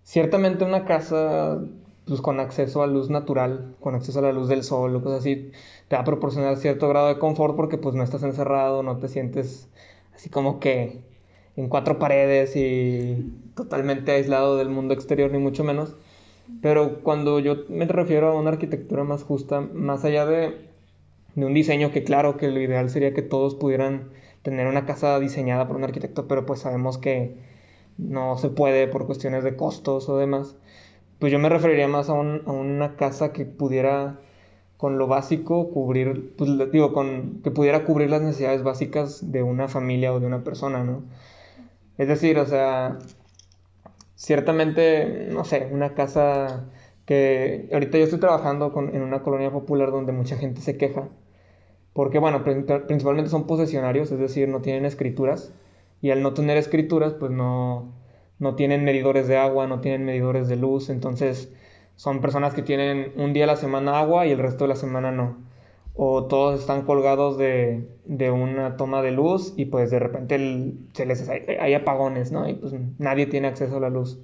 ciertamente 0.03 0.65
una 0.65 0.85
casa 0.85 1.61
pues 2.07 2.21
con 2.21 2.41
acceso 2.41 2.83
a 2.83 2.87
luz 2.87 3.11
natural, 3.11 3.77
con 3.81 3.95
acceso 3.95 4.19
a 4.21 4.23
la 4.23 4.33
luz 4.33 4.49
del 4.49 4.65
sol 4.65 4.95
o 4.97 5.03
cosas 5.03 5.21
así, 5.21 5.53
te 5.89 5.97
va 5.97 6.03
a 6.03 6.05
proporcionar 6.05 6.57
cierto 6.57 6.89
grado 6.89 7.09
de 7.09 7.19
confort 7.19 7.57
porque 7.57 7.79
pues 7.79 7.95
no 7.95 8.03
estás 8.03 8.23
encerrado, 8.23 8.83
no 8.83 8.99
te 8.99 9.09
sientes 9.09 9.69
así 10.15 10.31
como 10.31 10.61
que 10.61 11.01
en 11.57 11.69
cuatro 11.69 11.99
paredes 11.99 12.57
y 12.57 13.33
totalmente 13.55 14.13
aislado 14.13 14.57
del 14.57 14.71
mundo 14.71 14.95
exterior, 14.95 15.31
ni 15.31 15.39
mucho 15.39 15.65
menos. 15.65 15.95
Pero 16.63 17.03
cuando 17.03 17.39
yo 17.39 17.57
me 17.69 17.87
refiero 17.87 18.29
a 18.29 18.35
una 18.35 18.51
arquitectura 18.51 19.05
más 19.05 19.23
justa, 19.23 19.61
más 19.61 20.05
allá 20.05 20.27
de, 20.27 20.69
de 21.35 21.47
un 21.47 21.55
diseño 21.55 21.93
que 21.93 22.05
claro 22.05 22.37
que 22.37 22.49
lo 22.49 22.61
ideal 22.61 22.91
sería 22.91 23.15
que 23.15 23.23
todos 23.23 23.55
pudieran 23.55 24.11
tener 24.43 24.67
una 24.67 24.87
casa 24.87 25.19
diseñada 25.21 25.67
por 25.69 25.77
un 25.77 25.85
arquitecto, 25.85 26.27
pero 26.29 26.47
pues 26.47 26.61
sabemos 26.61 26.99
que 26.99 27.37
no 27.99 28.39
se 28.39 28.49
puede 28.49 28.89
por 28.89 29.07
cuestiones 29.07 29.45
de 29.45 29.57
costos 29.57 30.09
o 30.09 30.19
demás. 30.19 30.57
Pues 31.21 31.33
yo 31.33 31.39
me 31.39 31.49
referiría 31.49 31.87
más 31.87 32.09
a, 32.09 32.15
un, 32.15 32.43
a 32.47 32.51
una 32.53 32.97
casa 32.97 33.33
que 33.33 33.45
pudiera 33.45 34.19
con 34.79 34.97
lo 34.97 35.07
básico 35.07 35.71
cubrir, 35.71 36.35
pues 36.39 36.51
digo, 36.73 36.95
con 36.95 37.43
que 37.45 37.51
pudiera 37.51 37.85
cubrir 37.85 38.09
las 38.11 38.23
necesidades 38.23 38.63
básicas 38.63 39.31
de 39.31 39.43
una 39.43 39.69
familia 39.69 40.15
o 40.15 40.21
de 40.21 40.27
una 40.27 40.43
persona, 40.43 40.83
¿no? 40.83 41.03
Es 41.99 42.09
decir, 42.09 42.39
o 42.39 42.47
sea, 42.47 42.99
ciertamente, 44.17 45.29
no 45.31 45.45
sé, 45.45 45.69
una 45.71 45.95
casa 45.95 46.65
que 47.05 47.69
ahorita 47.73 47.99
yo 47.99 48.05
estoy 48.05 48.21
trabajando 48.21 48.73
en 48.93 49.03
una 49.03 49.23
colonia 49.23 49.51
popular 49.51 49.91
donde 49.91 50.13
mucha 50.13 50.37
gente 50.39 50.63
se 50.63 50.79
queja, 50.79 51.09
porque 51.93 52.19
bueno, 52.19 52.43
principalmente 52.43 53.31
son 53.31 53.47
posesionarios, 53.47 54.11
es 54.13 54.19
decir, 54.19 54.49
no 54.49 54.63
tienen 54.63 54.87
escrituras, 54.87 55.53
y 56.01 56.11
al 56.11 56.23
no 56.23 56.33
tener 56.33 56.57
escrituras, 56.57 57.13
pues 57.13 57.31
no, 57.31 57.93
no 58.41 58.57
tienen 58.57 58.85
medidores 58.85 59.29
de 59.29 59.37
agua, 59.37 59.69
no 59.69 59.81
tienen 59.81 60.05
medidores 60.05 60.49
de 60.49 60.57
luz, 60.57 60.91
entonces 60.91 61.53
son 61.95 62.21
personas 62.21 62.55
que 62.55 62.63
tienen 62.63 63.13
un 63.17 63.33
día 63.33 63.45
a 63.45 63.47
la 63.47 63.57
semana 63.57 64.01
agua 64.01 64.27
y 64.27 64.33
el 64.33 64.39
resto 64.39 64.65
de 64.65 64.69
la 64.69 64.77
semana 64.77 65.13
no 65.13 65.51
o 66.03 66.25
todos 66.25 66.61
están 66.61 66.83
colgados 66.83 67.37
de, 67.37 67.87
de, 68.07 68.31
una 68.31 68.79
toma 68.79 69.03
de 69.03 69.11
luz 69.11 69.53
y 69.57 69.67
pues 69.67 69.91
de 69.91 69.99
repente 69.99 70.73
se 70.95 71.05
les 71.05 71.29
hay, 71.29 71.75
apagones, 71.75 72.33
¿no? 72.33 72.49
Y 72.49 72.55
pues 72.55 72.73
nadie 72.99 73.27
tiene 73.27 73.49
acceso 73.49 73.77
a 73.77 73.81
la 73.81 73.91
luz. 73.91 74.19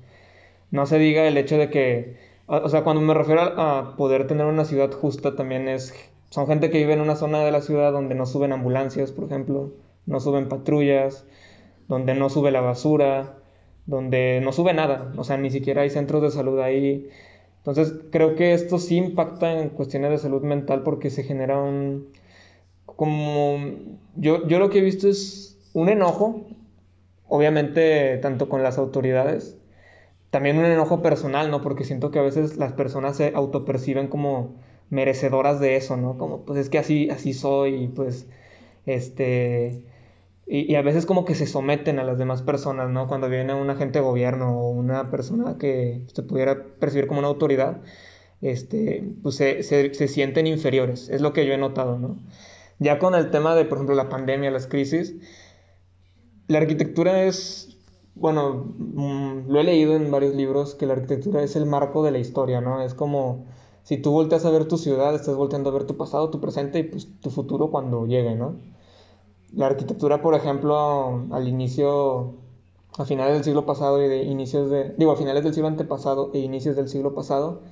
No 0.71 0.87
se 0.87 0.99
diga 0.99 1.27
el 1.27 1.37
hecho 1.37 1.59
de 1.59 1.69
que, 1.69 2.17
o, 2.47 2.69
sea, 2.71 2.83
cuando 2.83 3.03
me 3.03 3.13
refiero 3.13 3.43
a, 3.43 3.95
poder 3.97 4.27
tener 4.27 4.47
una 4.47 4.65
ciudad 4.65 4.91
justa 4.91 5.37
también 5.37 5.69
es, 5.69 5.95
son 6.31 6.47
gente 6.47 6.71
que 6.71 6.79
vive 6.79 6.95
en 6.95 7.03
una 7.03 7.17
zona 7.17 7.41
de 7.41 7.51
la 7.51 7.61
ciudad 7.61 7.93
donde 7.93 8.15
no 8.15 8.27
suben 8.27 8.53
ambulancias, 8.53 9.13
por 9.13 9.25
ejemplo, 9.25 9.73
no 10.07 10.21
suben 10.21 10.49
patrullas, 10.49 11.27
donde 11.89 12.15
no 12.15 12.31
sube 12.31 12.53
la 12.53 12.63
basura, 12.63 13.36
donde 13.87 14.41
no 14.43 14.53
sube 14.53 14.75
nada, 14.75 15.13
o 15.17 15.25
sea, 15.25 15.37
ni 15.37 15.51
siquiera 15.51 15.83
hay 15.83 15.91
centros 15.91 16.23
de 16.23 16.31
salud 16.31 16.61
ahí 16.61 17.09
entonces, 17.67 17.99
creo 18.13 18.37
que 18.37 18.55
esto 18.55 18.79
sí 18.79 18.97
impacta 18.97 19.61
en 19.61 19.71
cuestiones 19.71 20.13
de 20.13 20.19
salud 20.19 20.43
mental 20.43 20.85
porque 20.85 21.11
se 21.11 21.25
genera 21.25 21.59
un... 21.61 22.07
como... 22.87 23.59
Yo, 24.15 24.47
yo 24.47 24.61
lo 24.61 24.71
que 24.71 24.79
he 24.79 24.83
visto 24.83 25.09
es 25.09 25.59
un 25.73 25.89
enojo, 25.89 26.47
obviamente 27.29 28.19
tanto 28.19 28.49
con 28.49 28.63
las 28.63 28.79
autoridades, 28.79 29.59
también 30.31 30.59
un 30.59 30.65
enojo 30.67 31.03
personal, 31.03 31.51
¿no? 31.51 31.61
Porque 31.61 31.85
siento 31.85 32.13
que 32.13 32.21
a 32.21 32.23
veces 32.23 32.57
las 32.57 32.73
personas 32.73 33.17
se 33.17 33.33
autoperciben 33.35 34.07
como 34.09 34.55
merecedoras 34.91 35.59
de 35.59 35.77
eso, 35.77 35.97
¿no? 35.97 36.19
Como, 36.19 36.43
pues 36.43 36.61
es 36.61 36.71
que 36.71 36.79
así, 36.79 37.11
así 37.11 37.35
soy 37.35 37.85
y 37.85 37.89
pues, 37.89 38.29
este 38.87 39.83
y, 40.47 40.77
a 40.77 40.83
veces 40.83 41.07
como 41.07 41.25
que 41.25 41.35
se 41.35 41.47
someten 41.47 41.99
a 41.99 42.05
las 42.05 42.19
demás 42.19 42.43
personas, 42.43 42.89
¿no? 42.91 43.09
Cuando 43.09 43.29
viene 43.29 43.53
un 43.55 43.69
agente 43.69 43.99
de 43.99 44.05
gobierno 44.05 44.61
o 44.61 44.71
una 44.71 45.11
persona 45.11 45.59
que 45.59 46.05
se 46.13 46.23
pudiera 46.23 46.65
percibir 46.79 47.09
como 47.09 47.19
una 47.19 47.29
autoridad, 47.29 47.83
este, 48.43 49.13
pues 49.23 49.35
se, 49.37 49.63
se, 49.65 50.09
sienten 50.09 50.47
inferiores, 50.47 51.09
es 51.09 51.21
lo 51.21 51.33
que 51.33 51.47
yo 51.47 51.53
he 51.53 51.59
notado, 51.59 51.99
¿no? 51.99 52.19
Ya 52.79 52.99
con 52.99 53.15
el 53.15 53.31
tema 53.31 53.57
de, 53.57 53.65
por 53.65 53.79
ejemplo, 53.79 53.97
la 53.97 54.09
pandemia, 54.09 54.51
las 54.53 54.69
crisis, 54.69 55.17
la 56.47 56.59
arquitectura 56.59 57.25
es, 57.25 57.77
bueno, 58.15 58.73
mm, 58.79 59.51
lo 59.51 59.61
he 59.61 59.65
leído 59.65 59.97
en 59.97 60.11
varios 60.13 60.35
libros, 60.37 60.77
que 60.77 60.87
la 60.87 60.93
arquitectura 60.93 61.43
es 61.43 61.57
el 61.57 61.67
marco 61.67 62.05
de 62.05 62.13
la 62.13 62.19
historia, 62.19 62.61
¿no? 62.61 62.83
Es 62.83 62.95
como 62.95 63.47
si 63.83 63.97
tú 63.99 64.13
volteas 64.13 64.45
a 64.45 64.51
ver 64.51 64.67
tu 64.69 64.79
ciudad, 64.79 65.15
estás 65.15 65.35
volteando 65.35 65.71
a 65.71 65.73
ver 65.73 65.85
tu 65.85 65.97
pasado, 65.97 66.31
tu 66.31 66.41
presente 66.41 66.79
y 66.81 66.83
pues 66.85 67.09
tu 67.21 67.31
futuro 67.31 67.71
cuando 67.71 68.07
llegue, 68.07 68.37
¿no? 68.37 68.76
La 69.55 69.67
arquitectura, 69.67 70.21
por 70.23 70.35
ejemplo, 70.35 71.27
al 71.31 71.49
inicio, 71.49 72.35
a 72.99 73.05
finales 73.05 73.35
del 73.35 73.45
siglo 73.45 73.65
pasado 73.67 74.03
y 74.03 74.09
de 74.09 74.25
inicios 74.25 74.71
de, 74.71 74.95
digo, 74.99 75.13
a 75.13 75.17
finales 75.17 75.45
del 75.45 75.55
siglo 75.55 75.69
antepasado 75.69 76.31
e 76.35 76.39
inicios 76.39 76.77
del 76.77 76.89
siglo 76.89 77.15
pasado, 77.15 77.63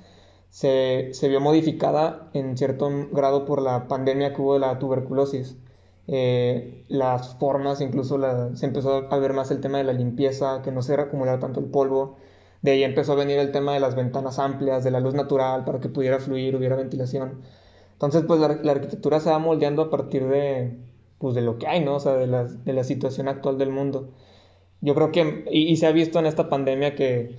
se, 0.49 1.09
se 1.13 1.27
vio 1.27 1.41
modificada 1.41 2.29
en 2.33 2.57
cierto 2.57 2.89
grado 3.11 3.45
por 3.45 3.61
la 3.61 3.87
pandemia 3.87 4.33
que 4.33 4.41
hubo 4.41 4.53
de 4.53 4.61
la 4.61 4.79
tuberculosis. 4.79 5.57
Eh, 6.07 6.85
las 6.87 7.35
formas, 7.35 7.81
incluso 7.81 8.19
se 8.55 8.65
empezó 8.65 9.11
a 9.11 9.17
ver 9.17 9.33
más 9.33 9.51
el 9.51 9.59
tema 9.61 9.77
de 9.79 9.83
la 9.83 9.93
limpieza, 9.93 10.61
que 10.61 10.71
no 10.71 10.81
se 10.81 10.93
acumular 10.95 11.39
tanto 11.39 11.59
el 11.59 11.65
polvo. 11.67 12.15
De 12.61 12.71
ahí 12.71 12.83
empezó 12.83 13.13
a 13.13 13.15
venir 13.15 13.37
el 13.39 13.51
tema 13.51 13.73
de 13.73 13.79
las 13.79 13.95
ventanas 13.95 14.39
amplias, 14.39 14.83
de 14.83 14.91
la 14.91 14.99
luz 14.99 15.13
natural, 15.13 15.65
para 15.65 15.79
que 15.79 15.89
pudiera 15.89 16.19
fluir, 16.19 16.55
hubiera 16.55 16.75
ventilación. 16.75 17.41
Entonces, 17.93 18.23
pues 18.27 18.39
la, 18.39 18.59
la 18.63 18.71
arquitectura 18.71 19.19
se 19.19 19.29
va 19.29 19.39
moldeando 19.39 19.83
a 19.83 19.89
partir 19.89 20.27
de, 20.27 20.77
pues 21.25 21.33
de 21.33 21.41
lo 21.41 21.57
que 21.57 21.65
hay, 21.65 21.83
¿no? 21.83 21.95
O 21.95 21.99
sea, 21.99 22.13
de 22.13 22.27
la, 22.27 22.43
de 22.43 22.71
la 22.71 22.83
situación 22.83 23.27
actual 23.27 23.57
del 23.57 23.71
mundo. 23.71 24.09
Yo 24.79 24.93
creo 24.93 25.11
que, 25.11 25.43
y, 25.51 25.75
se 25.77 25.87
ha 25.87 25.91
visto 25.91 26.19
en 26.19 26.27
esta 26.27 26.49
pandemia 26.49 26.93
que, 26.93 27.35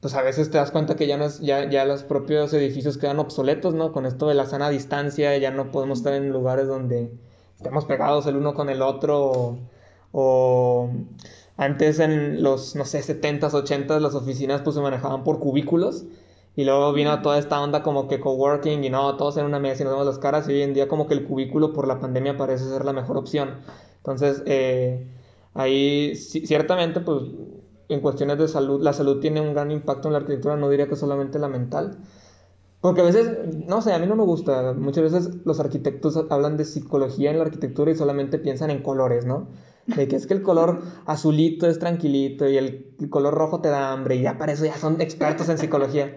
pues 0.00 0.14
a 0.14 0.22
veces 0.22 0.50
te 0.50 0.58
das 0.58 0.72
cuenta 0.72 0.96
que 0.96 1.06
ya, 1.06 1.16
no 1.16 1.26
es, 1.26 1.38
ya, 1.38 1.70
ya 1.70 1.84
los 1.84 2.02
propios 2.02 2.52
edificios 2.54 2.98
quedan 2.98 3.20
obsoletos, 3.20 3.72
¿no? 3.72 3.92
Con 3.92 4.04
esto 4.04 4.26
de 4.26 4.34
la 4.34 4.46
sana 4.46 4.68
distancia, 4.68 5.38
ya 5.38 5.52
no 5.52 5.70
podemos 5.70 5.98
estar 6.00 6.12
en 6.12 6.30
lugares 6.30 6.66
donde 6.66 7.12
estemos 7.54 7.84
pegados 7.84 8.26
el 8.26 8.34
uno 8.34 8.52
con 8.54 8.68
el 8.68 8.82
otro, 8.82 9.58
o, 10.10 10.90
antes 11.56 12.00
en 12.00 12.42
los, 12.42 12.74
no 12.74 12.84
sé, 12.84 12.98
70s, 12.98 13.52
80s, 13.52 14.00
las 14.00 14.16
oficinas 14.16 14.62
pues 14.62 14.74
se 14.74 14.82
manejaban 14.82 15.22
por 15.22 15.38
cubículos 15.38 16.04
y 16.56 16.64
luego 16.64 16.92
vino 16.92 17.22
toda 17.22 17.38
esta 17.38 17.60
onda 17.60 17.82
como 17.82 18.08
que 18.08 18.20
coworking 18.20 18.84
y 18.84 18.90
no, 18.90 19.16
todos 19.16 19.36
en 19.36 19.46
una 19.46 19.60
mesa 19.60 19.82
y 19.82 19.84
nos 19.84 19.94
vemos 19.94 20.06
las 20.06 20.18
caras 20.18 20.48
y 20.48 20.52
hoy 20.52 20.62
en 20.62 20.74
día 20.74 20.88
como 20.88 21.06
que 21.06 21.14
el 21.14 21.24
cubículo 21.24 21.72
por 21.72 21.86
la 21.86 22.00
pandemia 22.00 22.36
parece 22.36 22.64
ser 22.68 22.84
la 22.84 22.92
mejor 22.92 23.16
opción. 23.16 23.60
Entonces, 23.98 24.42
eh, 24.46 25.06
ahí 25.54 26.14
ciertamente 26.16 27.00
pues 27.00 27.22
en 27.88 28.00
cuestiones 28.00 28.38
de 28.38 28.48
salud, 28.48 28.82
la 28.82 28.92
salud 28.92 29.20
tiene 29.20 29.40
un 29.40 29.52
gran 29.52 29.70
impacto 29.70 30.08
en 30.08 30.12
la 30.12 30.20
arquitectura, 30.20 30.56
no 30.56 30.68
diría 30.70 30.88
que 30.88 30.96
solamente 30.96 31.38
la 31.38 31.48
mental. 31.48 31.98
Porque 32.80 33.02
a 33.02 33.04
veces, 33.04 33.30
no 33.66 33.82
sé, 33.82 33.92
a 33.92 33.98
mí 33.98 34.06
no 34.06 34.16
me 34.16 34.24
gusta. 34.24 34.72
Muchas 34.72 35.12
veces 35.12 35.30
los 35.44 35.60
arquitectos 35.60 36.18
hablan 36.30 36.56
de 36.56 36.64
psicología 36.64 37.30
en 37.30 37.38
la 37.38 37.44
arquitectura 37.44 37.90
y 37.90 37.94
solamente 37.94 38.38
piensan 38.38 38.70
en 38.70 38.82
colores, 38.82 39.26
¿no? 39.26 39.48
De 39.86 40.08
que 40.08 40.16
es 40.16 40.26
que 40.26 40.34
el 40.34 40.42
color 40.42 40.80
azulito 41.04 41.66
es 41.66 41.78
tranquilito 41.78 42.48
y 42.48 42.56
el, 42.56 42.94
el 42.98 43.10
color 43.10 43.34
rojo 43.34 43.60
te 43.60 43.68
da 43.68 43.92
hambre 43.92 44.16
y 44.16 44.22
ya 44.22 44.38
para 44.38 44.52
eso 44.52 44.64
ya 44.64 44.76
son 44.76 45.00
expertos 45.00 45.48
en 45.48 45.58
psicología. 45.58 46.16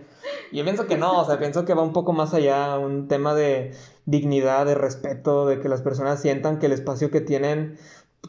Yo 0.52 0.64
pienso 0.64 0.88
que 0.88 0.98
no, 0.98 1.22
o 1.22 1.26
sea, 1.26 1.40
pienso 1.40 1.66
que 1.66 1.74
va 1.74 1.82
un 1.82 1.94
poco 1.94 2.14
más 2.14 2.34
allá, 2.34 2.78
un 2.78 3.08
tema 3.08 3.34
de 3.34 3.74
dignidad, 4.06 4.66
de 4.66 4.76
respeto, 4.76 5.48
de 5.48 5.60
que 5.60 5.70
las 5.70 5.82
personas 5.82 6.22
sientan 6.22 6.60
que 6.60 6.68
el 6.68 6.72
espacio 6.72 7.12
que 7.12 7.22
tienen, 7.22 7.78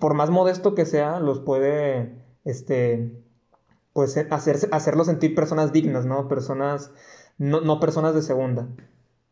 por 0.01 0.15
más 0.15 0.31
modesto 0.31 0.75
que 0.75 0.87
sea, 0.87 1.21
los 1.21 1.41
puede, 1.41 2.15
este, 2.45 3.13
pues 3.93 4.17
hacer, 4.17 4.57
hacerlo 4.73 5.05
sentir 5.05 5.35
personas 5.35 5.73
dignas, 5.73 6.07
¿no? 6.07 6.29
Personas, 6.29 6.93
no, 7.39 7.61
no 7.61 7.81
personas 7.81 8.15
de 8.15 8.23
segunda. 8.23 8.69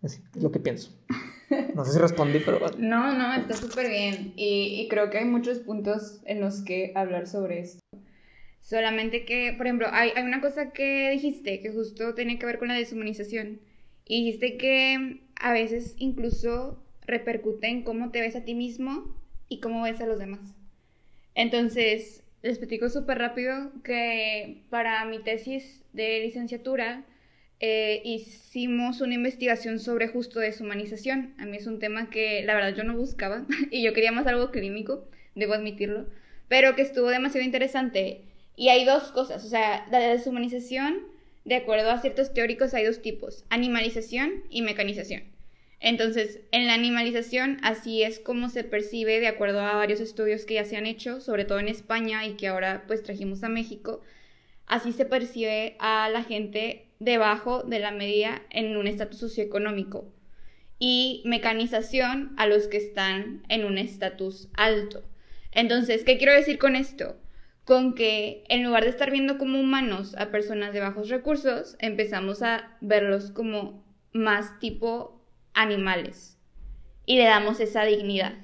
Así 0.02 0.22
es 0.34 0.42
lo 0.42 0.50
que 0.50 0.60
pienso. 0.60 0.90
No 1.74 1.84
sé 1.84 1.92
si 1.92 1.98
respondí, 1.98 2.38
pero... 2.38 2.60
No, 2.78 3.12
no, 3.12 3.34
está 3.34 3.54
súper 3.54 3.90
bien. 3.90 4.32
Y, 4.36 4.80
y 4.80 4.88
creo 4.88 5.10
que 5.10 5.18
hay 5.18 5.26
muchos 5.26 5.58
puntos 5.58 6.20
en 6.24 6.40
los 6.40 6.62
que 6.62 6.92
hablar 6.94 7.26
sobre 7.26 7.60
esto. 7.60 7.82
Solamente 8.62 9.24
que, 9.24 9.52
por 9.56 9.66
ejemplo, 9.66 9.88
hay, 9.90 10.10
hay 10.16 10.22
una 10.22 10.40
cosa 10.40 10.72
que 10.72 11.10
dijiste 11.10 11.60
que 11.60 11.70
justo 11.70 12.14
tiene 12.14 12.38
que 12.38 12.46
ver 12.46 12.58
con 12.58 12.68
la 12.68 12.74
deshumanización. 12.74 13.60
Y 14.06 14.24
dijiste 14.24 14.56
que 14.56 15.20
a 15.36 15.52
veces 15.52 15.94
incluso 15.98 16.82
repercute 17.06 17.66
en 17.68 17.82
cómo 17.82 18.10
te 18.10 18.20
ves 18.20 18.36
a 18.36 18.44
ti 18.44 18.54
mismo 18.54 19.14
y 19.48 19.60
cómo 19.60 19.82
ves 19.82 20.00
a 20.00 20.06
los 20.06 20.18
demás. 20.18 20.54
Entonces, 21.34 22.22
les 22.42 22.58
platico 22.58 22.88
súper 22.88 23.18
rápido 23.18 23.72
que 23.84 24.62
para 24.70 25.04
mi 25.04 25.22
tesis 25.22 25.82
de 25.92 26.20
licenciatura 26.20 27.04
eh, 27.60 28.02
hicimos 28.04 29.00
una 29.00 29.14
investigación 29.14 29.78
sobre 29.78 30.08
justo 30.08 30.40
deshumanización. 30.40 31.34
A 31.38 31.46
mí 31.46 31.56
es 31.56 31.66
un 31.66 31.78
tema 31.78 32.10
que 32.10 32.42
la 32.44 32.54
verdad 32.54 32.74
yo 32.74 32.84
no 32.84 32.96
buscaba 32.96 33.46
y 33.70 33.82
yo 33.82 33.92
quería 33.92 34.12
más 34.12 34.26
algo 34.26 34.50
clínico, 34.50 35.08
debo 35.34 35.54
admitirlo, 35.54 36.06
pero 36.48 36.74
que 36.74 36.82
estuvo 36.82 37.08
demasiado 37.08 37.44
interesante 37.44 38.22
y 38.56 38.68
hay 38.68 38.84
dos 38.84 39.04
cosas, 39.12 39.44
o 39.44 39.48
sea, 39.48 39.86
la 39.90 39.98
deshumanización, 39.98 40.98
de 41.44 41.56
acuerdo 41.56 41.90
a 41.90 42.00
ciertos 42.00 42.32
teóricos, 42.32 42.74
hay 42.74 42.84
dos 42.84 43.02
tipos, 43.02 43.44
animalización 43.50 44.44
y 44.50 44.62
mecanización. 44.62 45.24
Entonces, 45.80 46.40
en 46.52 46.68
la 46.68 46.74
animalización, 46.74 47.58
así 47.62 48.04
es 48.04 48.20
como 48.20 48.48
se 48.48 48.62
percibe, 48.62 49.18
de 49.18 49.26
acuerdo 49.26 49.60
a 49.60 49.74
varios 49.74 50.00
estudios 50.00 50.44
que 50.44 50.54
ya 50.54 50.64
se 50.64 50.76
han 50.76 50.86
hecho, 50.86 51.20
sobre 51.20 51.44
todo 51.44 51.58
en 51.58 51.66
España 51.66 52.24
y 52.24 52.34
que 52.34 52.46
ahora 52.46 52.84
pues 52.86 53.02
trajimos 53.02 53.42
a 53.42 53.48
México, 53.48 54.00
así 54.66 54.92
se 54.92 55.06
percibe 55.06 55.76
a 55.80 56.08
la 56.08 56.22
gente 56.22 56.86
debajo 57.00 57.64
de 57.64 57.80
la 57.80 57.90
media 57.90 58.42
en 58.50 58.76
un 58.76 58.86
estatus 58.86 59.18
socioeconómico 59.18 60.06
y 60.78 61.22
mecanización 61.24 62.32
a 62.36 62.46
los 62.46 62.68
que 62.68 62.76
están 62.76 63.42
en 63.48 63.64
un 63.64 63.76
estatus 63.76 64.48
alto. 64.54 65.02
Entonces, 65.50 66.04
¿qué 66.04 66.16
quiero 66.16 66.32
decir 66.32 66.58
con 66.58 66.76
esto? 66.76 67.16
Con 67.64 67.94
que 67.94 68.44
en 68.48 68.64
lugar 68.64 68.84
de 68.84 68.90
estar 68.90 69.10
viendo 69.10 69.38
como 69.38 69.60
humanos 69.60 70.14
a 70.18 70.30
personas 70.30 70.72
de 70.72 70.80
bajos 70.80 71.08
recursos, 71.08 71.76
empezamos 71.78 72.42
a 72.42 72.76
verlos 72.80 73.30
como 73.30 73.84
más 74.12 74.58
tipo 74.58 75.20
animales 75.54 76.38
y 77.06 77.16
le 77.16 77.24
damos 77.24 77.60
esa 77.60 77.84
dignidad. 77.84 78.34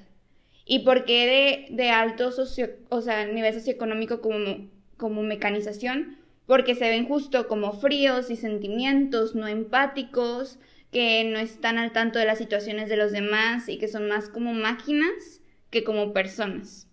¿Y 0.65 0.79
por 0.79 1.05
qué 1.05 1.67
de, 1.71 1.89
alto 1.89 2.31
socio, 2.31 2.69
o 2.89 3.01
sea, 3.01 3.25
nivel 3.25 3.53
socioeconómico 3.53 4.21
como, 4.21 4.69
como 4.97 5.23
mecanización? 5.23 6.17
Porque 6.45 6.75
se 6.75 6.89
ven 6.89 7.07
justo 7.07 7.47
como 7.47 7.73
fríos 7.73 8.29
y 8.29 8.35
sentimientos, 8.35 9.35
no 9.35 9.47
empáticos, 9.47 10.59
que 10.91 11.23
no 11.23 11.39
están 11.39 11.77
al 11.77 11.91
tanto 11.91 12.19
de 12.19 12.25
las 12.25 12.37
situaciones 12.37 12.89
de 12.89 12.97
los 12.97 13.11
demás 13.11 13.69
y 13.69 13.77
que 13.77 13.87
son 13.87 14.07
más 14.07 14.29
como 14.29 14.53
máquinas 14.53 15.41
que 15.69 15.83
como 15.83 16.13
personas. 16.13 16.88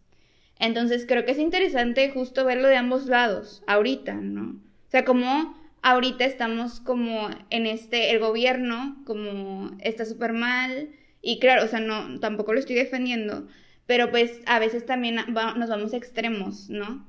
Entonces 0.58 1.04
creo 1.06 1.24
que 1.24 1.32
es 1.32 1.38
interesante 1.38 2.10
justo 2.10 2.44
verlo 2.44 2.68
de 2.68 2.76
ambos 2.76 3.06
lados, 3.06 3.62
ahorita, 3.66 4.14
¿no? 4.14 4.52
O 4.88 4.90
sea, 4.90 5.04
como 5.04 5.54
ahorita 5.82 6.24
estamos 6.24 6.80
como 6.80 7.28
en 7.50 7.66
este, 7.66 8.10
el 8.10 8.18
gobierno 8.18 9.02
como 9.04 9.70
está 9.80 10.04
súper 10.04 10.32
mal 10.32 10.90
y 11.22 11.38
claro, 11.38 11.64
o 11.64 11.68
sea, 11.68 11.80
no, 11.80 12.18
tampoco 12.20 12.52
lo 12.52 12.58
estoy 12.60 12.76
defendiendo, 12.76 13.46
pero 13.86 14.10
pues 14.10 14.40
a 14.46 14.58
veces 14.58 14.86
también 14.86 15.16
nos 15.16 15.68
vamos 15.68 15.92
a 15.92 15.96
extremos, 15.96 16.70
¿no? 16.70 17.06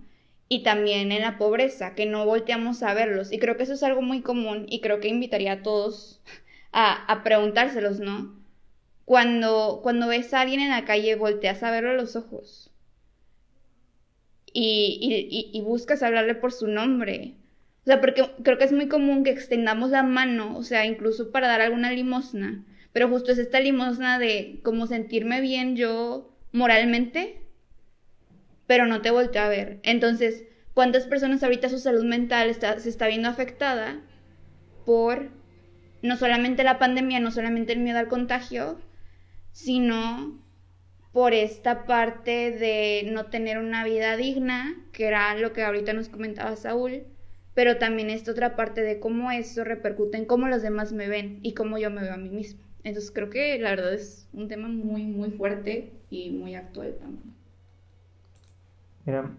Y 0.50 0.64
también 0.64 1.12
en 1.12 1.22
la 1.22 1.38
pobreza, 1.38 1.94
que 1.96 2.06
no 2.06 2.26
volteamos 2.26 2.82
a 2.84 2.94
verlos. 2.94 3.32
Y 3.34 3.40
creo 3.40 3.58
que 3.58 3.64
eso 3.64 3.74
es 3.74 3.84
algo 3.84 4.02
muy 4.02 4.22
común 4.22 4.66
y 4.70 4.80
creo 4.82 5.00
que 5.00 5.08
invitaría 5.10 5.54
a 5.54 5.62
todos 5.62 6.22
a, 6.72 7.06
a 7.12 7.24
preguntárselos, 7.24 8.00
¿no? 8.00 8.36
Cuando, 9.06 9.80
cuando 9.84 10.08
ves 10.08 10.34
a 10.34 10.42
alguien 10.42 10.60
en 10.62 10.70
la 10.70 10.86
calle, 10.86 11.16
volteas 11.16 11.64
a 11.64 11.72
verlo 11.72 11.92
a 11.92 11.94
los 11.96 12.16
ojos. 12.16 12.67
Y, 14.60 15.62
buscas 15.64 16.02
hablarle 16.02 16.34
por 16.34 16.52
su 16.52 16.68
nombre. 16.68 17.36
O 17.82 17.86
sea, 17.86 18.02
porque 18.02 18.24
creo 18.44 18.58
que 18.58 18.64
es 18.64 18.72
muy 18.72 18.88
común 18.88 19.24
que 19.24 19.30
extendamos 19.30 19.92
la 19.92 20.04
mano, 20.04 20.58
o 20.58 20.64
sea, 20.64 20.86
incluso 20.86 21.32
para 21.32 21.48
dar 21.48 21.62
alguna 21.62 21.92
limosna. 21.92 22.66
Pero 22.92 23.08
justo 23.08 23.32
es 23.32 23.38
esta 23.38 23.60
limosna 23.60 24.18
de 24.18 24.60
como 24.64 24.88
sentirme 24.88 25.42
bien 25.42 25.76
yo 25.76 26.36
moralmente, 26.52 27.42
pero 28.66 28.88
no 28.88 29.02
te 29.02 29.12
volteo 29.12 29.44
a 29.44 29.50
ver. 29.50 29.80
Entonces, 29.84 30.44
¿cuántas 30.74 31.06
personas 31.06 31.44
ahorita 31.44 31.70
su 31.70 31.78
salud 31.78 32.04
mental 32.04 32.50
está, 32.50 32.80
se 32.80 32.90
está 32.90 33.08
viendo 33.08 33.30
afectada 33.30 34.02
por 34.86 35.30
no 36.02 36.18
solamente 36.18 36.64
la 36.64 36.80
pandemia, 36.80 37.20
no 37.20 37.30
solamente 37.30 37.74
el 37.74 37.80
miedo 37.80 38.00
al 38.00 38.08
contagio, 38.08 38.80
sino 39.52 40.42
por 41.18 41.34
esta 41.34 41.88
parte 41.88 42.52
de 42.52 43.10
no 43.12 43.26
tener 43.26 43.58
una 43.58 43.84
vida 43.84 44.16
digna, 44.18 44.76
que 44.92 45.08
era 45.08 45.34
lo 45.34 45.52
que 45.52 45.64
ahorita 45.64 45.92
nos 45.94 46.10
comentaba 46.10 46.56
Saúl, 46.56 47.06
pero 47.56 47.80
también 47.80 48.12
esta 48.12 48.30
otra 48.30 48.56
parte 48.56 48.82
de 48.82 49.00
cómo 49.00 49.32
eso 49.32 49.64
repercute 49.64 50.20
en 50.20 50.26
cómo 50.26 50.48
los 50.48 50.62
demás 50.62 50.94
me 50.94 51.08
ven 51.08 51.40
y 51.42 51.56
cómo 51.56 51.80
yo 51.80 51.90
me 51.90 52.04
veo 52.04 52.14
a 52.14 52.18
mí 52.18 52.30
mismo. 52.30 52.62
Entonces 52.84 53.10
creo 53.10 53.32
que 53.32 53.58
la 53.58 53.72
verdad 53.72 53.96
es 53.96 54.30
un 54.32 54.48
tema 54.48 54.68
muy, 54.68 55.08
muy 55.08 55.32
fuerte 55.32 55.92
y 56.12 56.30
muy 56.30 56.54
actual 56.54 56.96
también. 57.00 57.34
Mira, 59.08 59.32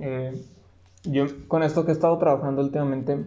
eh, 0.00 0.32
yo 1.02 1.26
con 1.48 1.62
esto 1.62 1.84
que 1.84 1.90
he 1.90 1.94
estado 1.94 2.16
trabajando 2.16 2.62
últimamente, 2.62 3.26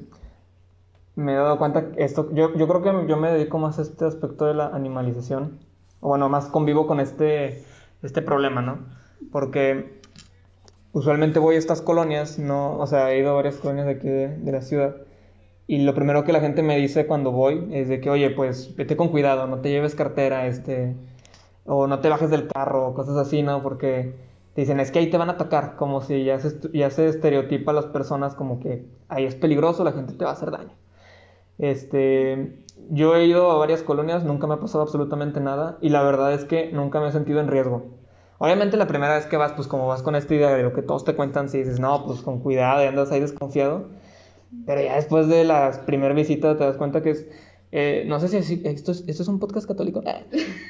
me 1.14 1.34
he 1.34 1.36
dado 1.36 1.60
cuenta 1.60 1.92
que 1.92 2.04
esto, 2.04 2.34
yo, 2.34 2.56
yo 2.56 2.68
creo 2.68 2.82
que 2.82 3.08
yo 3.08 3.18
me 3.18 3.32
dedico 3.32 3.60
más 3.60 3.78
a 3.78 3.84
este 3.84 4.04
aspecto 4.04 4.48
de 4.48 4.56
la 4.56 4.66
animalización, 4.70 5.67
o 6.00 6.10
bueno, 6.10 6.30
más 6.30 6.46
convivo 6.46 6.88
con 6.88 7.00
este, 7.00 7.64
este 8.04 8.22
problema, 8.22 8.62
¿no? 8.62 8.80
Porque 9.32 10.02
usualmente 10.92 11.40
voy 11.40 11.56
a 11.56 11.60
estas 11.60 11.82
colonias, 11.82 12.40
¿no? 12.40 12.78
O 12.78 12.88
sea, 12.88 13.12
he 13.12 13.20
ido 13.20 13.32
a 13.32 13.34
varias 13.34 13.58
colonias 13.58 13.86
de 13.86 13.94
aquí 13.94 14.08
de, 14.08 14.38
de 14.38 14.52
la 14.52 14.62
ciudad, 14.62 14.96
y 15.68 15.80
lo 15.80 15.94
primero 15.94 16.24
que 16.24 16.32
la 16.32 16.40
gente 16.40 16.64
me 16.64 16.78
dice 16.78 17.06
cuando 17.08 17.34
voy 17.34 17.68
es 17.72 17.90
de 17.90 18.00
que, 18.00 18.10
oye, 18.10 18.30
pues 18.30 18.74
vete 18.78 18.96
con 18.96 19.10
cuidado, 19.10 19.48
no 19.48 19.60
te 19.60 19.70
lleves 19.70 19.96
cartera, 19.96 20.48
este, 20.48 20.96
o 21.66 21.88
no 21.88 22.00
te 22.00 22.08
bajes 22.08 22.30
del 22.30 22.48
carro, 22.48 22.94
cosas 22.94 23.18
así, 23.18 23.44
¿no? 23.44 23.62
Porque 23.62 24.16
te 24.56 24.62
dicen, 24.62 24.80
es 24.80 24.92
que 24.92 25.00
ahí 25.00 25.10
te 25.10 25.18
van 25.18 25.30
a 25.30 25.34
atacar, 25.34 25.76
como 25.76 26.02
si 26.02 26.24
ya 26.24 26.40
se, 26.40 26.58
ya 26.74 26.90
se 26.90 27.08
estereotipa 27.08 27.72
a 27.72 27.76
las 27.76 27.86
personas 27.88 28.34
como 28.34 28.62
que 28.62 28.86
ahí 29.10 29.26
es 29.26 29.36
peligroso, 29.36 29.84
la 29.84 29.92
gente 29.92 30.14
te 30.14 30.24
va 30.24 30.32
a 30.32 30.34
hacer 30.34 30.52
daño. 30.52 30.72
Este, 31.58 32.66
yo 32.90 33.16
he 33.16 33.26
ido 33.26 33.52
a 33.52 33.58
varias 33.58 33.84
colonias, 33.84 34.24
nunca 34.24 34.48
me 34.48 34.56
ha 34.56 34.60
pasado 34.60 34.84
absolutamente 34.84 35.40
nada 35.40 35.78
y 35.82 35.90
la 35.90 36.04
verdad 36.04 36.34
es 36.34 36.46
que 36.46 36.72
nunca 36.72 37.00
me 37.00 37.10
he 37.10 37.12
sentido 37.12 37.40
en 37.40 37.48
riesgo. 37.48 37.86
Obviamente 38.40 38.78
la 38.78 38.88
primera 38.88 39.16
vez 39.16 39.26
que 39.26 39.38
vas, 39.38 39.54
pues 39.54 39.68
como 39.68 39.88
vas 39.88 40.04
con 40.04 40.16
esta 40.16 40.36
idea 40.36 40.56
de 40.56 40.64
lo 40.64 40.74
que 40.74 40.84
todos 40.84 41.04
te 41.04 41.16
cuentan, 41.16 41.50
si 41.50 41.60
dices, 41.60 41.80
no, 41.80 42.06
pues 42.06 42.22
con 42.22 42.40
cuidado 42.40 42.84
y 42.84 42.88
andas 42.88 43.12
ahí 43.12 43.20
desconfiado, 43.20 43.88
pero 44.66 44.82
ya 44.82 44.96
después 44.96 45.28
de 45.28 45.44
las 45.44 45.80
primeras 45.80 46.16
visitas 46.16 46.58
te 46.58 46.64
das 46.64 46.78
cuenta 46.78 47.02
que 47.02 47.12
es, 47.12 47.28
eh, 47.72 48.06
no 48.08 48.20
sé 48.20 48.44
si 48.44 48.62
esto 48.64 48.92
es, 48.92 49.04
esto 49.08 49.24
es 49.24 49.28
un 49.28 49.40
podcast 49.40 49.68
católico, 49.68 50.04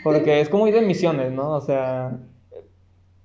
porque 0.03 0.39
es 0.39 0.49
como 0.49 0.67
ir 0.67 0.73
de 0.73 0.81
misiones, 0.81 1.31
¿no? 1.33 1.51
O 1.51 1.61
sea, 1.61 2.17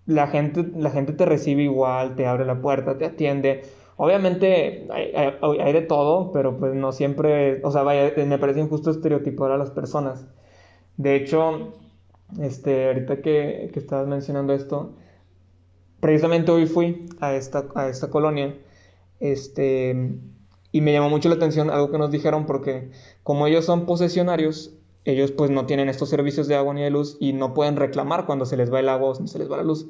la 0.07 0.27
gente, 0.27 0.71
la 0.77 0.91
gente 0.91 1.13
te 1.13 1.25
recibe 1.25 1.63
igual, 1.63 2.17
te 2.17 2.27
abre 2.27 2.45
la 2.45 2.61
puerta, 2.61 2.99
te 2.99 3.07
atiende 3.07 3.63
Obviamente 3.97 4.89
hay, 4.91 5.73
de 5.73 5.83
todo, 5.83 6.33
pero 6.33 6.59
pues 6.59 6.75
no 6.75 6.93
siempre, 6.93 7.61
o 7.65 7.71
sea, 7.71 7.83
vaya, 7.83 8.13
me 8.27 8.39
parece 8.39 8.61
injusto 8.61 8.91
estereotipar 8.91 9.53
a 9.53 9.59
las 9.59 9.71
personas. 9.71 10.27
De 10.97 11.17
hecho, 11.17 11.75
este, 12.41 12.87
ahorita 12.89 13.23
que, 13.23 13.71
que 13.73 13.79
estabas 13.79 14.09
mencionando 14.09 14.53
esto, 14.55 14.95
precisamente 16.01 16.51
hoy 16.51 16.67
fui 16.67 17.07
a 17.21 17.35
esta, 17.35 17.67
a 17.75 17.89
esta 17.89 18.11
colonia, 18.11 18.57
este, 19.21 20.19
y 20.73 20.81
me 20.81 20.93
llamó 20.93 21.11
mucho 21.11 21.29
la 21.29 21.37
atención 21.37 21.71
algo 21.71 21.91
que 21.91 21.99
nos 21.99 22.11
dijeron 22.11 22.47
porque 22.47 22.91
como 23.23 23.47
ellos 23.47 23.67
son 23.67 23.87
posesionarios, 23.87 24.75
ellos 25.05 25.31
pues 25.33 25.51
no 25.51 25.67
tienen 25.67 25.89
estos 25.89 26.09
servicios 26.09 26.49
de 26.49 26.57
agua 26.57 26.75
ni 26.75 26.83
de 26.83 26.91
luz 26.91 27.17
y 27.21 27.33
no 27.35 27.55
pueden 27.55 27.77
reclamar 27.77 28.27
cuando 28.27 28.47
se 28.47 28.57
les 28.57 28.73
va 28.73 28.81
el 28.81 28.89
agua 28.89 29.11
o 29.11 29.27
se 29.27 29.39
les 29.39 29.51
va 29.51 29.59
la 29.59 29.65
luz. 29.65 29.89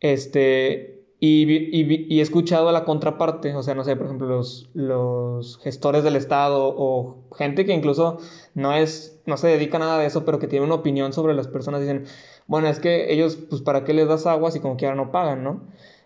Este, 0.00 0.95
y, 1.18 2.18
he 2.18 2.20
escuchado 2.20 2.68
a 2.68 2.72
la 2.72 2.84
contraparte, 2.84 3.54
o 3.54 3.62
sea, 3.62 3.74
no 3.74 3.84
sé, 3.84 3.96
por 3.96 4.06
ejemplo, 4.06 4.26
los, 4.26 4.68
los 4.74 5.58
gestores 5.58 6.04
del 6.04 6.16
Estado 6.16 6.74
o 6.76 7.24
gente 7.36 7.64
que 7.64 7.72
incluso 7.72 8.18
no 8.54 8.74
es, 8.74 9.18
no 9.24 9.38
se 9.38 9.48
dedica 9.48 9.78
a 9.78 9.80
nada 9.80 9.98
de 9.98 10.06
eso, 10.06 10.24
pero 10.26 10.38
que 10.38 10.46
tiene 10.46 10.66
una 10.66 10.74
opinión 10.74 11.12
sobre 11.14 11.34
las 11.34 11.48
personas, 11.48 11.80
dicen, 11.80 12.04
bueno, 12.46 12.68
es 12.68 12.80
que 12.80 13.12
ellos, 13.12 13.36
pues, 13.48 13.62
¿para 13.62 13.84
qué 13.84 13.94
les 13.94 14.08
das 14.08 14.26
agua 14.26 14.50
si 14.50 14.60
como 14.60 14.76
quiera 14.76 14.94
no 14.94 15.10
pagan, 15.10 15.42
no? 15.42 15.62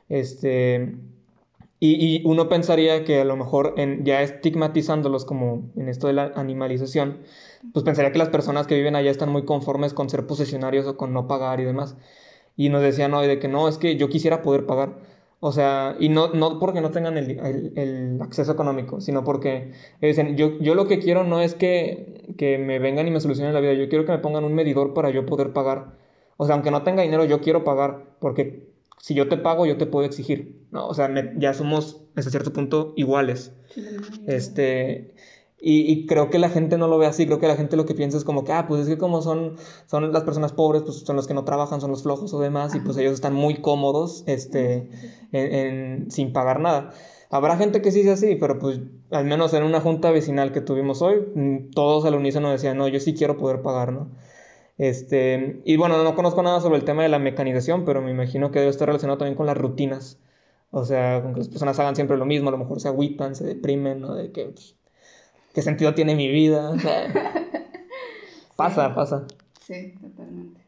Este, 0.09 0.95
y, 1.81 2.23
uno 2.25 2.49
pensaría 2.49 3.05
que 3.05 3.21
a 3.21 3.25
lo 3.25 3.37
mejor 3.37 3.75
en, 3.79 4.05
ya 4.05 4.23
estigmatizándolos 4.23 5.25
como 5.25 5.71
en 5.77 5.89
esto 5.89 6.07
de 6.07 6.13
la 6.13 6.33
animalización, 6.37 7.19
pues 7.73 7.85
pensaría 7.85 8.13
que 8.13 8.19
las 8.19 8.29
personas 8.29 8.67
que 8.67 8.77
viven 8.77 8.95
allá 8.97 9.11
están 9.11 9.31
muy 9.31 9.45
conformes 9.45 9.93
con 9.93 10.09
ser 10.09 10.27
posesionarios 10.27 10.87
o 10.87 10.97
con 10.97 11.13
no 11.13 11.27
pagar 11.27 11.61
y 11.61 11.65
demás 11.65 11.97
y 12.61 12.69
nos 12.69 12.83
decían 12.83 13.15
hoy 13.15 13.27
de 13.27 13.39
que 13.39 13.49
no, 13.49 13.69
es 13.69 13.79
que 13.79 13.97
yo 13.97 14.11
quisiera 14.11 14.43
poder 14.43 14.67
pagar. 14.67 14.99
O 15.41 15.51
sea, 15.51 15.97
y 15.99 16.11
no, 16.11 16.29
no 16.35 16.59
porque 16.59 16.83
no 16.83 16.91
tengan 16.91 17.17
el, 17.17 17.31
el, 17.75 18.21
acceso 18.21 18.53
económico, 18.53 19.01
sino 19.01 19.25
porque 19.25 19.73
dicen, 20.03 20.37
yo, 20.37 20.59
yo 20.59 20.75
lo 20.75 20.87
que 20.87 20.99
quiero 20.99 21.25
no 21.25 21.41
es 21.41 21.55
que, 21.55 22.35
que, 22.37 22.59
me 22.59 22.79
vengan 22.79 23.09
y 23.09 23.13
me 23.13 23.21
solucionen 23.21 23.55
la 23.55 23.61
vida, 23.61 23.73
yo 23.73 23.89
quiero 23.89 24.05
que 24.05 24.13
me 24.13 24.19
pongan 24.19 24.45
un 24.45 24.55
medidor 24.55 24.93
para 24.93 25.09
yo 25.09 25.25
poder 25.25 25.55
pagar. 25.55 25.97
O 26.37 26.45
sea, 26.45 26.55
aunque 26.55 26.71
no 26.71 26.83
tenga 26.83 27.03
dinero, 27.03 27.25
yo 27.25 27.41
quiero 27.41 27.65
pagar, 27.65 28.05
porque 28.21 28.69
si 28.99 29.15
yo 29.15 29.27
te 29.27 29.39
pago, 29.39 29.65
yo 29.65 29.79
te 29.79 29.87
puedo 29.87 30.05
exigir, 30.05 30.67
¿no? 30.71 30.87
O 30.87 30.93
sea, 30.93 31.11
ya 31.39 31.55
somos, 31.55 32.03
hasta 32.15 32.31
cierto 32.31 32.53
punto, 32.53 32.93
iguales. 32.97 33.55
Este, 34.27 35.15
y, 35.63 36.07
creo 36.07 36.31
que 36.31 36.39
la 36.39 36.49
gente 36.49 36.79
no 36.79 36.89
lo 36.89 36.97
ve 36.99 37.07
así, 37.07 37.27
creo 37.27 37.39
que 37.39 37.47
la 37.47 37.57
gente 37.57 37.77
lo 37.77 37.85
que 37.85 37.95
piensa 37.95 38.17
es 38.17 38.25
como 38.25 38.45
que, 38.45 38.53
ah, 38.53 38.67
pues 38.67 38.83
es 38.83 38.89
que 38.89 38.99
como 38.99 39.21
son, 39.21 39.57
son 39.87 40.13
las 40.13 40.25
personas 40.25 40.53
pobres, 40.53 40.83
pues 40.83 40.99
son 41.01 41.17
los 41.17 41.27
que 41.27 41.35
no 41.35 41.45
trabajan, 41.45 41.81
son 41.81 41.91
los 41.91 42.03
flojos 42.03 42.33
o 42.33 42.41
demás, 42.41 42.75
y 42.75 42.81
pues 42.81 42.97
ellos 42.97 43.13
están 43.13 43.35
muy 43.35 43.61
cómodos 43.61 44.25
este, 44.27 44.89
en, 45.33 46.11
sin 46.11 46.33
pagar 46.33 46.61
nada. 46.61 46.93
Habrá 47.31 47.57
gente 47.59 47.83
que 47.83 47.93
sí 47.93 48.03
sea 48.03 48.15
así, 48.15 48.37
pero 48.37 48.59
pues 48.59 48.81
al 49.11 49.25
menos 49.27 49.53
en 49.55 49.63
una 49.63 49.81
junta 49.81 50.11
vecinal 50.11 50.53
que 50.53 50.63
tuvimos 50.63 51.03
hoy, 51.03 51.17
mm, 51.35 51.71
todos 51.73 52.05
al 52.07 52.15
unísono 52.15 52.51
decían, 52.51 52.79
no, 52.79 52.89
yo 52.89 53.01
sí 53.01 53.15
quiero 53.15 53.37
poder 53.37 53.63
pagar, 53.63 53.93
¿no? 53.93 54.11
Este, 54.79 55.61
y 55.67 55.77
bueno, 55.77 56.03
no 56.03 56.15
conozco 56.15 56.43
nada 56.43 56.61
sobre 56.61 56.79
el 56.79 56.85
tema 56.85 57.03
de 57.03 57.11
la 57.11 57.19
mecanización, 57.19 57.85
pero 57.85 58.01
me 58.01 58.11
imagino 58.11 58.51
que 58.51 58.61
debe 58.61 58.71
estar 58.71 58.89
relacionado 58.89 59.19
también 59.19 59.37
con 59.37 59.47
las 59.47 59.59
rutinas. 59.59 60.19
O 60.71 60.85
sea, 60.85 61.23
con 61.23 61.35
que 61.35 61.41
las 61.41 61.49
personas 61.49 61.79
hagan 61.79 61.97
siempre 61.97 62.17
lo 62.17 62.25
mismo, 62.25 62.49
a 62.49 62.53
lo 62.53 62.59
mejor 62.59 62.81
se 62.81 62.89
agüitan, 62.89 63.35
se 63.35 63.45
deprimen, 63.45 64.01
¿no? 64.01 64.15
De 64.15 64.33
que 64.33 64.47
pues, 64.47 64.77
¿Qué 65.55 65.63
sentido 65.63 65.95
tiene 65.95 66.15
mi 66.15 66.29
vida? 66.29 66.73
pasa, 68.57 68.95
pasa. 68.95 69.27
Sí, 69.61 69.95
totalmente. 70.01 70.61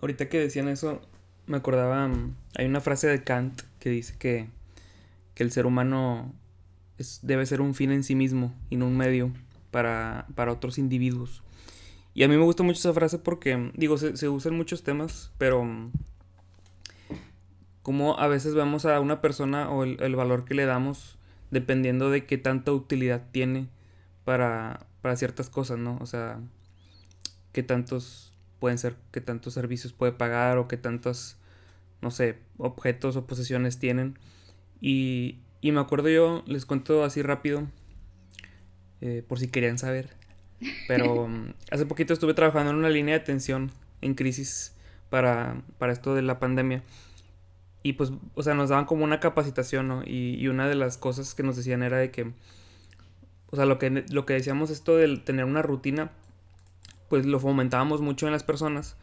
Ahorita 0.00 0.28
que 0.28 0.38
decían 0.38 0.68
eso, 0.68 1.00
me 1.46 1.56
acordaba, 1.56 2.06
mm, 2.06 2.34
hay 2.56 2.66
una 2.66 2.80
frase 2.80 3.08
de 3.08 3.24
Kant 3.24 3.62
que 3.80 3.90
dice 3.90 4.14
que, 4.18 4.48
que 5.34 5.42
el 5.42 5.50
ser 5.50 5.66
humano 5.66 6.32
es, 6.98 7.20
debe 7.22 7.46
ser 7.46 7.60
un 7.60 7.74
fin 7.74 7.90
en 7.90 8.04
sí 8.04 8.14
mismo 8.14 8.54
y 8.70 8.76
no 8.76 8.86
un 8.86 8.96
medio 8.96 9.32
para, 9.70 10.26
para 10.34 10.52
otros 10.52 10.78
individuos. 10.78 11.42
Y 12.14 12.24
a 12.24 12.28
mí 12.28 12.36
me 12.36 12.44
gusta 12.44 12.62
mucho 12.62 12.78
esa 12.78 12.92
frase 12.92 13.18
porque, 13.18 13.70
digo, 13.74 13.96
se, 13.98 14.16
se 14.16 14.28
usa 14.28 14.50
en 14.50 14.56
muchos 14.56 14.82
temas, 14.82 15.32
pero 15.38 15.66
como 17.82 18.18
a 18.18 18.26
veces 18.26 18.54
vemos 18.54 18.84
a 18.84 19.00
una 19.00 19.20
persona 19.20 19.70
o 19.70 19.84
el, 19.84 20.02
el, 20.02 20.16
valor 20.16 20.44
que 20.44 20.54
le 20.54 20.66
damos 20.66 21.17
dependiendo 21.50 22.10
de 22.10 22.26
qué 22.26 22.38
tanta 22.38 22.72
utilidad 22.72 23.26
tiene 23.30 23.68
para, 24.24 24.86
para 25.02 25.16
ciertas 25.16 25.48
cosas, 25.50 25.78
¿no? 25.78 25.98
O 26.00 26.06
sea, 26.06 26.40
qué 27.52 27.62
tantos 27.62 28.32
pueden 28.58 28.78
ser, 28.78 28.96
qué 29.12 29.20
tantos 29.20 29.54
servicios 29.54 29.92
puede 29.92 30.12
pagar 30.12 30.58
o 30.58 30.68
qué 30.68 30.76
tantos, 30.76 31.36
no 32.02 32.10
sé, 32.10 32.38
objetos 32.58 33.16
o 33.16 33.26
posesiones 33.26 33.78
tienen. 33.78 34.18
Y, 34.80 35.38
y 35.60 35.72
me 35.72 35.80
acuerdo 35.80 36.08
yo, 36.08 36.44
les 36.46 36.66
cuento 36.66 37.04
así 37.04 37.22
rápido, 37.22 37.66
eh, 39.00 39.24
por 39.26 39.38
si 39.38 39.48
querían 39.48 39.78
saber. 39.78 40.10
Pero 40.86 41.28
hace 41.70 41.86
poquito 41.86 42.12
estuve 42.12 42.34
trabajando 42.34 42.70
en 42.70 42.76
una 42.76 42.90
línea 42.90 43.14
de 43.14 43.22
atención 43.22 43.70
en 44.00 44.14
crisis 44.14 44.74
para, 45.10 45.62
para 45.78 45.92
esto 45.92 46.14
de 46.14 46.22
la 46.22 46.38
pandemia. 46.38 46.82
Y 47.82 47.94
pues, 47.94 48.12
o 48.34 48.42
sea, 48.42 48.54
nos 48.54 48.70
daban 48.70 48.86
como 48.86 49.04
una 49.04 49.20
capacitación, 49.20 49.88
¿no? 49.88 50.02
Y, 50.04 50.36
y, 50.38 50.48
una 50.48 50.68
de 50.68 50.74
las 50.74 50.98
cosas 50.98 51.34
que 51.34 51.42
nos 51.42 51.56
decían 51.56 51.82
era 51.82 51.98
de 51.98 52.10
que, 52.10 52.32
o 53.50 53.56
sea, 53.56 53.66
lo 53.66 53.78
que, 53.78 54.04
lo 54.10 54.26
que 54.26 54.34
decíamos 54.34 54.70
esto 54.70 54.96
de 54.96 55.16
tener 55.18 55.44
una 55.44 55.62
rutina, 55.62 56.10
pues 57.08 57.24
lo 57.24 57.40
fomentábamos 57.40 58.00
mucho 58.00 58.26
en 58.26 58.32
las 58.32 58.42
personas, 58.42 58.96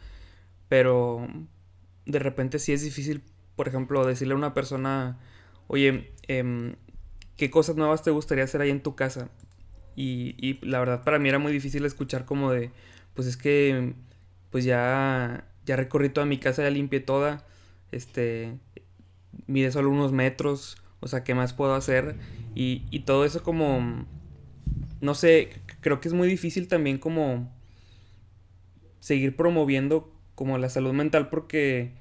pero 0.69 1.27
de 2.05 2.19
repente 2.19 2.59
sí 2.59 2.73
es 2.73 2.83
difícil, 2.83 3.23
por 3.55 3.67
ejemplo, 3.67 4.05
decirle 4.05 4.33
a 4.33 4.37
una 4.37 4.53
persona, 4.53 5.19
oye, 5.67 6.11
eh, 6.27 6.75
¿qué 7.37 7.49
cosas 7.49 7.75
nuevas 7.75 8.03
te 8.03 8.11
gustaría 8.11 8.43
hacer 8.43 8.61
ahí 8.61 8.69
en 8.69 8.81
tu 8.81 8.95
casa? 8.95 9.29
Y, 9.95 10.35
y, 10.37 10.63
la 10.65 10.79
verdad 10.79 11.03
para 11.03 11.19
mí 11.19 11.29
era 11.29 11.39
muy 11.39 11.51
difícil 11.51 11.85
escuchar 11.85 12.25
como 12.25 12.51
de, 12.51 12.71
pues 13.13 13.27
es 13.27 13.37
que, 13.37 13.93
pues 14.51 14.65
ya, 14.65 15.47
ya 15.65 15.75
recorrí 15.75 16.09
toda 16.09 16.25
mi 16.25 16.37
casa, 16.37 16.63
ya 16.63 16.69
limpié 16.69 16.99
toda, 16.99 17.45
este, 17.91 18.57
mide 19.47 19.71
solo 19.71 19.89
unos 19.89 20.11
metros, 20.11 20.77
o 20.99 21.07
sea, 21.07 21.23
¿qué 21.23 21.35
más 21.35 21.53
puedo 21.53 21.75
hacer? 21.75 22.15
Y, 22.55 22.83
y 22.89 23.01
todo 23.01 23.25
eso 23.25 23.43
como, 23.43 24.05
no 25.01 25.13
sé, 25.13 25.49
creo 25.81 25.99
que 25.99 26.07
es 26.07 26.13
muy 26.13 26.27
difícil 26.27 26.67
también 26.67 26.97
como 26.97 27.51
seguir 28.99 29.35
promoviendo 29.35 30.11
como 30.33 30.57
la 30.57 30.69
salud 30.69 30.93
mental 30.93 31.29
porque 31.29 31.93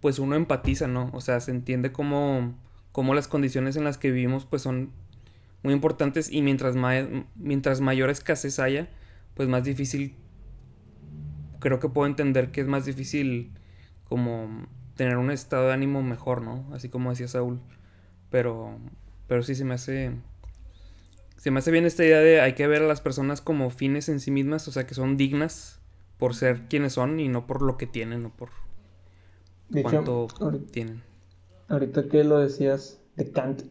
pues 0.00 0.18
uno 0.18 0.36
empatiza, 0.36 0.86
¿no? 0.86 1.10
O 1.12 1.20
sea, 1.20 1.40
se 1.40 1.50
entiende 1.50 1.92
como, 1.92 2.56
como 2.92 3.14
las 3.14 3.28
condiciones 3.28 3.76
en 3.76 3.84
las 3.84 3.98
que 3.98 4.10
vivimos 4.10 4.46
pues 4.46 4.62
son 4.62 4.92
muy 5.62 5.74
importantes 5.74 6.30
y 6.30 6.42
mientras, 6.42 6.76
ma 6.76 6.92
mientras 7.34 7.80
mayor 7.80 8.10
escasez 8.10 8.58
haya, 8.58 8.88
pues 9.34 9.48
más 9.48 9.64
difícil, 9.64 10.14
creo 11.58 11.80
que 11.80 11.88
puedo 11.88 12.06
entender 12.06 12.50
que 12.52 12.60
es 12.60 12.68
más 12.68 12.84
difícil 12.84 13.52
como 14.04 14.66
tener 14.98 15.16
un 15.16 15.30
estado 15.30 15.68
de 15.68 15.72
ánimo 15.74 16.02
mejor, 16.02 16.42
¿no? 16.42 16.66
Así 16.74 16.90
como 16.90 17.10
decía 17.10 17.28
Saúl. 17.28 17.60
Pero, 18.30 18.78
pero 19.28 19.42
sí 19.44 19.54
se 19.54 19.64
me 19.64 19.74
hace, 19.74 20.12
se 21.36 21.50
me 21.50 21.60
hace 21.60 21.70
bien 21.70 21.86
esta 21.86 22.04
idea 22.04 22.18
de 22.18 22.40
hay 22.40 22.54
que 22.54 22.66
ver 22.66 22.82
a 22.82 22.86
las 22.86 23.00
personas 23.00 23.40
como 23.40 23.70
fines 23.70 24.08
en 24.10 24.20
sí 24.20 24.30
mismas, 24.30 24.68
o 24.68 24.72
sea, 24.72 24.86
que 24.86 24.94
son 24.94 25.16
dignas 25.16 25.80
por 26.18 26.34
ser 26.34 26.68
quienes 26.68 26.94
son 26.94 27.20
y 27.20 27.28
no 27.28 27.46
por 27.46 27.62
lo 27.62 27.76
que 27.78 27.86
tienen 27.86 28.26
o 28.26 28.30
por 28.36 28.50
De 29.68 29.82
cuánto 29.82 30.24
hecho, 30.26 30.34
ahorita, 30.40 30.72
tienen. 30.72 31.02
ahorita 31.68 32.08
que 32.08 32.24
lo 32.24 32.38
decías 32.40 33.00
de 33.16 33.30
Kant, 33.32 33.62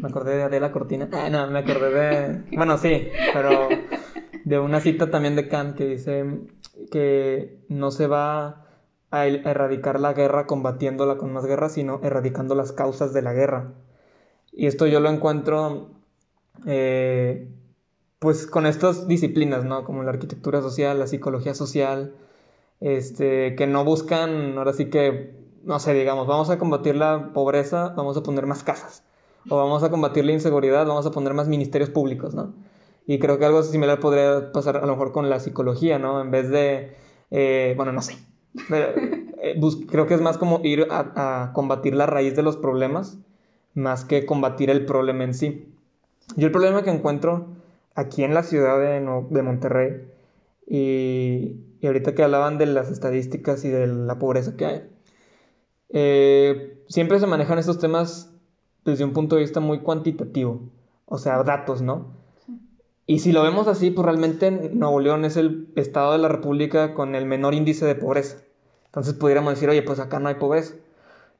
me 0.00 0.08
acordé 0.08 0.36
de 0.36 0.42
Adela 0.44 0.72
Cortina. 0.72 1.08
Ah, 1.12 1.30
no, 1.30 1.50
me 1.50 1.60
acordé 1.60 1.90
de. 1.90 2.44
Bueno, 2.56 2.78
sí, 2.78 3.08
pero 3.32 3.84
de 4.44 4.58
una 4.58 4.80
cita 4.80 5.10
también 5.10 5.36
de 5.36 5.48
Kant 5.48 5.76
que 5.76 5.86
dice 5.86 6.24
que 6.90 7.64
no 7.68 7.90
se 7.90 8.06
va 8.06 8.65
a 9.20 9.26
erradicar 9.26 10.00
la 10.00 10.12
guerra 10.12 10.46
combatiéndola 10.46 11.16
con 11.16 11.32
más 11.32 11.46
guerra, 11.46 11.68
sino 11.68 12.00
erradicando 12.02 12.54
las 12.54 12.72
causas 12.72 13.12
de 13.12 13.22
la 13.22 13.32
guerra. 13.32 13.72
Y 14.52 14.66
esto 14.66 14.86
yo 14.86 15.00
lo 15.00 15.10
encuentro 15.10 15.90
eh, 16.66 17.48
pues 18.18 18.46
con 18.46 18.66
estas 18.66 19.06
disciplinas, 19.08 19.64
¿no? 19.64 19.84
Como 19.84 20.02
la 20.02 20.10
arquitectura 20.10 20.62
social, 20.62 20.98
la 20.98 21.06
psicología 21.06 21.54
social, 21.54 22.14
este, 22.80 23.54
que 23.56 23.66
no 23.66 23.84
buscan, 23.84 24.56
ahora 24.58 24.72
sí 24.72 24.86
que, 24.90 25.34
no 25.64 25.78
sé, 25.78 25.94
digamos, 25.94 26.26
vamos 26.26 26.50
a 26.50 26.58
combatir 26.58 26.96
la 26.96 27.32
pobreza, 27.32 27.90
vamos 27.96 28.16
a 28.16 28.22
poner 28.22 28.46
más 28.46 28.64
casas 28.64 29.02
o 29.48 29.56
vamos 29.56 29.82
a 29.82 29.90
combatir 29.90 30.24
la 30.24 30.32
inseguridad, 30.32 30.86
vamos 30.86 31.06
a 31.06 31.10
poner 31.10 31.34
más 31.34 31.48
ministerios 31.48 31.90
públicos, 31.90 32.34
¿no? 32.34 32.54
Y 33.06 33.18
creo 33.18 33.38
que 33.38 33.44
algo 33.44 33.62
similar 33.62 34.00
podría 34.00 34.52
pasar 34.52 34.78
a 34.78 34.86
lo 34.86 34.92
mejor 34.92 35.12
con 35.12 35.30
la 35.30 35.38
psicología, 35.38 35.98
¿no? 35.98 36.20
En 36.20 36.30
vez 36.30 36.50
de, 36.50 36.96
eh, 37.30 37.74
bueno, 37.76 37.92
no 37.92 38.02
sé, 38.02 38.16
creo 39.88 40.06
que 40.06 40.14
es 40.14 40.20
más 40.20 40.38
como 40.38 40.60
ir 40.64 40.88
a, 40.90 41.44
a, 41.44 41.52
combatir 41.52 41.94
la 41.94 42.06
raíz 42.06 42.36
de 42.36 42.42
los 42.42 42.56
problemas, 42.56 43.18
más 43.74 44.04
que 44.04 44.26
combatir 44.26 44.70
el 44.70 44.86
problema 44.86 45.24
en 45.24 45.34
sí. 45.34 45.68
Yo 46.36 46.46
el 46.46 46.52
problema 46.52 46.82
que 46.82 46.90
encuentro 46.90 47.46
aquí 47.94 48.24
en 48.24 48.34
la 48.34 48.42
ciudad 48.42 48.78
de, 48.78 49.42
Monterrey, 49.42 50.02
y, 50.66 51.56
y, 51.80 51.86
ahorita 51.86 52.14
que 52.14 52.22
hablaban 52.22 52.58
de 52.58 52.66
las 52.66 52.90
estadísticas 52.90 53.64
y 53.64 53.68
de 53.68 53.86
la 53.86 54.18
pobreza 54.18 54.56
que 54.56 54.66
hay, 54.66 54.82
eh, 55.90 56.82
siempre 56.88 57.20
se 57.20 57.26
manejan 57.26 57.58
estos 57.58 57.78
temas 57.78 58.32
desde 58.84 59.04
un 59.04 59.12
punto 59.12 59.36
de 59.36 59.42
vista 59.42 59.60
muy 59.60 59.80
cuantitativo, 59.80 60.60
o 61.06 61.18
sea, 61.18 61.42
datos, 61.42 61.82
¿no? 61.82 62.14
Y 63.06 63.20
si 63.20 63.30
lo 63.32 63.42
vemos 63.42 63.68
así, 63.68 63.90
pues 63.90 64.04
realmente 64.04 64.50
Nuevo 64.50 64.98
León 65.00 65.24
es 65.24 65.36
el 65.36 65.68
estado 65.76 66.12
de 66.12 66.18
la 66.18 66.28
República 66.28 66.92
con 66.92 67.14
el 67.14 67.24
menor 67.24 67.54
índice 67.54 67.86
de 67.86 67.94
pobreza. 67.94 68.38
Entonces 68.96 69.14
pudiéramos 69.14 69.54
decir, 69.54 69.68
oye, 69.68 69.82
pues 69.82 70.00
acá 70.00 70.18
no 70.18 70.28
hay 70.28 70.36
pobreza. 70.36 70.74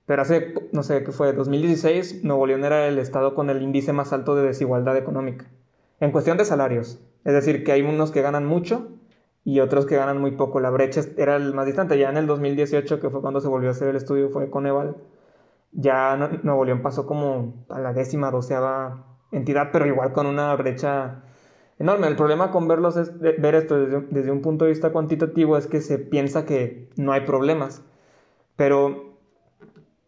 Pero 0.07 0.23
hace, 0.23 0.55
no 0.73 0.83
sé, 0.83 1.03
¿qué 1.03 1.11
fue? 1.11 1.33
2016, 1.33 2.23
Nuevo 2.23 2.47
León 2.47 2.65
era 2.65 2.87
el 2.87 2.99
estado 2.99 3.35
con 3.35 3.51
el 3.51 3.63
índice 3.63 3.93
más 3.93 4.13
alto 4.13 4.37
de 4.37 4.47
desigualdad 4.47 4.97
económica. 4.97 5.47
En 5.99 6.13
cuestión 6.13 6.37
de 6.37 6.45
salarios. 6.45 7.01
Es 7.25 7.33
decir, 7.33 7.65
que 7.65 7.73
hay 7.73 7.83
unos 7.83 8.13
que 8.13 8.23
ganan 8.23 8.47
mucho 8.47 8.89
y 9.43 9.61
otros 9.61 9.87
que 9.87 9.97
ganan 9.97 10.21
muy 10.21 10.33
poco. 10.33 10.61
La 10.61 10.71
brecha 10.71 11.01
era 11.17 11.37
el 11.37 11.55
más 11.55 11.67
distante. 11.67 11.99
Ya 11.99 12.11
en 12.11 12.19
el 12.19 12.27
2018, 12.27 13.01
que 13.01 13.11
fue 13.11 13.21
cuando 13.21 13.41
se 13.41 13.49
volvió 13.49 13.71
a 13.71 13.73
hacer 13.73 13.89
el 13.89 13.97
estudio, 13.97 14.31
fue 14.31 14.51
Coneval 14.51 14.97
ya 15.77 16.17
Nuevo 16.43 16.65
León 16.65 16.83
pasó 16.83 17.07
como 17.07 17.67
a 17.69 17.79
la 17.79 17.93
décima, 17.93 18.31
doceava 18.31 19.05
entidad, 19.31 19.69
pero 19.73 19.87
igual 19.87 20.13
con 20.13 20.27
una 20.27 20.55
brecha 20.57 21.23
enorme. 21.79 22.07
El 22.09 22.17
problema 22.17 22.51
con 22.51 22.69
verlos 22.69 22.97
es 22.97 23.19
ver 23.19 23.55
esto 23.55 23.77
desde, 23.79 24.31
un 24.31 24.43
punto 24.43 24.65
de 24.65 24.71
vista 24.71 24.91
cuantitativo 24.91 25.57
es 25.57 25.67
que 25.67 25.81
se 25.81 25.99
piensa 25.99 26.45
que 26.45 26.89
no 26.97 27.13
hay 27.13 27.23
problemas. 27.23 27.83
Pero 28.57 29.17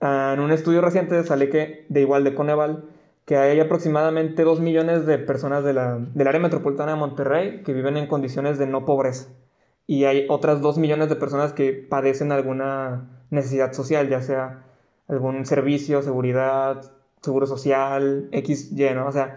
uh, 0.01 0.33
en 0.35 0.41
un 0.41 0.51
estudio 0.51 0.81
reciente 0.81 1.23
sale 1.25 1.49
que, 1.51 1.87
de 1.89 2.01
igual 2.01 2.25
de 2.25 2.35
Coneval, 2.35 2.85
que 3.25 3.37
hay 3.37 3.61
aproximadamente 3.61 4.43
2 4.43 4.61
millones 4.61 5.05
de 5.05 5.19
personas 5.19 5.63
de 5.63 5.75
la, 5.75 5.99
del 5.99 6.29
área 6.29 6.41
metropolitana 6.41 6.93
de 6.93 6.99
Monterrey 6.99 7.63
que 7.63 7.75
viven 7.75 7.99
en 7.99 8.07
condiciones 8.07 8.59
de 8.59 8.67
no 8.67 8.87
pobreza. 8.87 9.29
Y 9.87 10.05
hay 10.05 10.27
otras 10.29 10.63
2 10.63 10.79
millones 10.79 11.09
de 11.09 11.17
personas 11.17 11.53
que 11.53 11.73
padecen 11.73 12.33
alguna 12.33 13.25
necesidad 13.31 13.73
social, 13.73 14.09
ya 14.09 14.23
sea 14.23 14.65
algún 15.09 15.45
servicio, 15.45 16.03
seguridad, 16.03 16.91
seguro 17.21 17.47
social, 17.47 18.29
X, 18.33 18.73
Y, 18.73 18.95
¿no? 18.95 19.07
O 19.07 19.13
sea, 19.13 19.37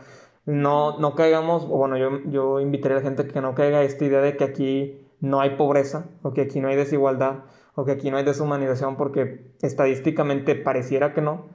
no, 0.52 1.00
no 1.00 1.16
caigamos, 1.16 1.64
o 1.64 1.78
bueno, 1.78 1.98
yo, 1.98 2.24
yo 2.26 2.60
invitaría 2.60 2.98
a 2.98 3.00
la 3.00 3.06
gente 3.06 3.26
que 3.26 3.42
no 3.42 3.56
caiga 3.56 3.80
a 3.80 3.84
esta 3.84 4.06
idea 4.06 4.22
de 4.22 4.36
que 4.36 4.44
aquí 4.44 5.08
no 5.22 5.40
hay 5.40 5.52
pobreza, 5.52 6.06
o 6.24 6.34
que 6.34 6.42
aquí 6.42 6.60
no 6.60 6.68
hay 6.68 6.76
desigualdad, 6.76 7.46
o 7.76 7.86
que 7.86 7.94
aquí 7.94 8.12
no 8.12 8.18
hay 8.18 8.26
deshumanización, 8.26 8.98
porque 8.98 9.52
estadísticamente 9.62 10.56
pareciera 10.56 11.14
que 11.14 11.22
no, 11.22 11.46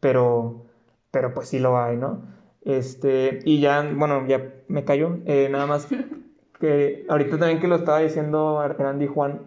pero, 0.00 0.64
pero 1.10 1.34
pues 1.34 1.48
sí 1.48 1.58
lo 1.58 1.78
hay, 1.78 1.96
¿no? 1.96 2.22
Este, 2.62 3.40
y 3.44 3.60
ya, 3.60 3.82
bueno, 3.94 4.26
ya 4.26 4.52
me 4.68 4.84
cayó, 4.84 5.18
eh, 5.26 5.48
nada 5.50 5.66
más 5.66 5.86
que 6.60 7.04
ahorita 7.08 7.38
también 7.38 7.60
que 7.60 7.68
lo 7.68 7.76
estaba 7.76 8.00
diciendo 8.00 8.60
Andy 8.60 9.06
Juan, 9.06 9.42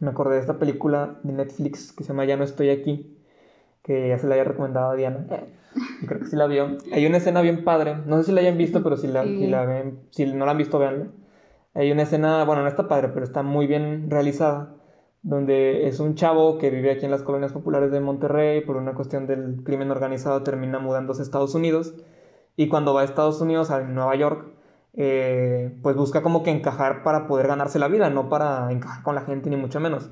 me 0.00 0.10
acordé 0.10 0.36
de 0.36 0.40
esta 0.40 0.58
película 0.58 1.18
de 1.22 1.32
Netflix 1.32 1.92
que 1.92 2.04
se 2.04 2.08
llama 2.08 2.24
Ya 2.24 2.36
no 2.36 2.44
estoy 2.44 2.70
aquí, 2.70 3.13
que 3.84 4.08
ya 4.08 4.18
se 4.18 4.26
la 4.26 4.34
haya 4.34 4.44
recomendado 4.44 4.90
a 4.90 4.96
Diana. 4.96 5.26
Creo 6.06 6.20
que 6.20 6.26
sí 6.26 6.36
la 6.36 6.46
vio. 6.46 6.78
Hay 6.92 7.06
una 7.06 7.18
escena 7.18 7.42
bien 7.42 7.64
padre. 7.64 7.96
No 8.06 8.16
sé 8.16 8.24
si 8.24 8.32
la 8.32 8.40
hayan 8.40 8.56
visto, 8.56 8.82
pero 8.82 8.96
si 8.96 9.06
la, 9.06 9.24
sí. 9.24 9.38
si 9.38 9.46
la 9.46 9.64
ven, 9.66 10.00
si 10.10 10.26
no 10.26 10.46
la 10.46 10.52
han 10.52 10.58
visto, 10.58 10.78
véanla. 10.78 11.08
Hay 11.74 11.92
una 11.92 12.02
escena, 12.02 12.44
bueno, 12.44 12.62
no 12.62 12.68
está 12.68 12.88
padre, 12.88 13.08
pero 13.08 13.24
está 13.24 13.42
muy 13.42 13.66
bien 13.66 14.10
realizada. 14.10 14.74
Donde 15.22 15.86
es 15.86 16.00
un 16.00 16.14
chavo 16.14 16.58
que 16.58 16.70
vive 16.70 16.92
aquí 16.92 17.04
en 17.04 17.10
las 17.10 17.22
colonias 17.22 17.52
populares 17.52 17.92
de 17.92 18.00
Monterrey. 18.00 18.62
Por 18.62 18.76
una 18.76 18.94
cuestión 18.94 19.26
del 19.26 19.62
crimen 19.64 19.90
organizado, 19.90 20.42
termina 20.42 20.78
mudándose 20.78 21.20
a 21.20 21.24
Estados 21.24 21.54
Unidos. 21.54 21.94
Y 22.56 22.68
cuando 22.68 22.94
va 22.94 23.02
a 23.02 23.04
Estados 23.04 23.40
Unidos, 23.42 23.70
a 23.70 23.80
Nueva 23.80 24.14
York, 24.16 24.46
eh, 24.94 25.76
pues 25.82 25.96
busca 25.96 26.22
como 26.22 26.42
que 26.42 26.50
encajar 26.50 27.02
para 27.02 27.26
poder 27.26 27.48
ganarse 27.48 27.78
la 27.78 27.88
vida, 27.88 28.08
no 28.08 28.30
para 28.30 28.70
encajar 28.72 29.02
con 29.02 29.14
la 29.14 29.22
gente, 29.22 29.50
ni 29.50 29.56
mucho 29.56 29.78
menos. 29.80 30.10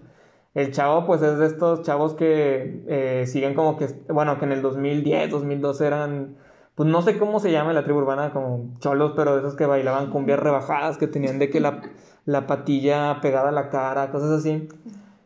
El 0.54 0.72
chavo, 0.72 1.06
pues 1.06 1.22
es 1.22 1.38
de 1.38 1.46
estos 1.46 1.82
chavos 1.82 2.14
que 2.14 2.82
eh, 2.86 3.26
siguen 3.26 3.54
como 3.54 3.78
que, 3.78 3.86
bueno, 4.08 4.38
que 4.38 4.44
en 4.44 4.52
el 4.52 4.62
2010, 4.62 5.30
2012 5.30 5.86
eran 5.86 6.36
pues 6.74 6.88
no 6.88 7.02
sé 7.02 7.18
cómo 7.18 7.38
se 7.38 7.52
llama 7.52 7.72
la 7.72 7.84
tribu 7.84 7.98
urbana, 7.98 8.32
como 8.32 8.76
cholos, 8.80 9.12
pero 9.14 9.34
de 9.34 9.40
esos 9.40 9.56
que 9.56 9.66
bailaban 9.66 10.10
cumbias 10.10 10.38
rebajadas, 10.40 10.96
que 10.96 11.06
tenían 11.06 11.38
de 11.38 11.50
que 11.50 11.60
la, 11.60 11.82
la 12.24 12.46
patilla 12.46 13.20
pegada 13.20 13.50
a 13.50 13.52
la 13.52 13.68
cara, 13.68 14.10
cosas 14.10 14.30
así. 14.30 14.68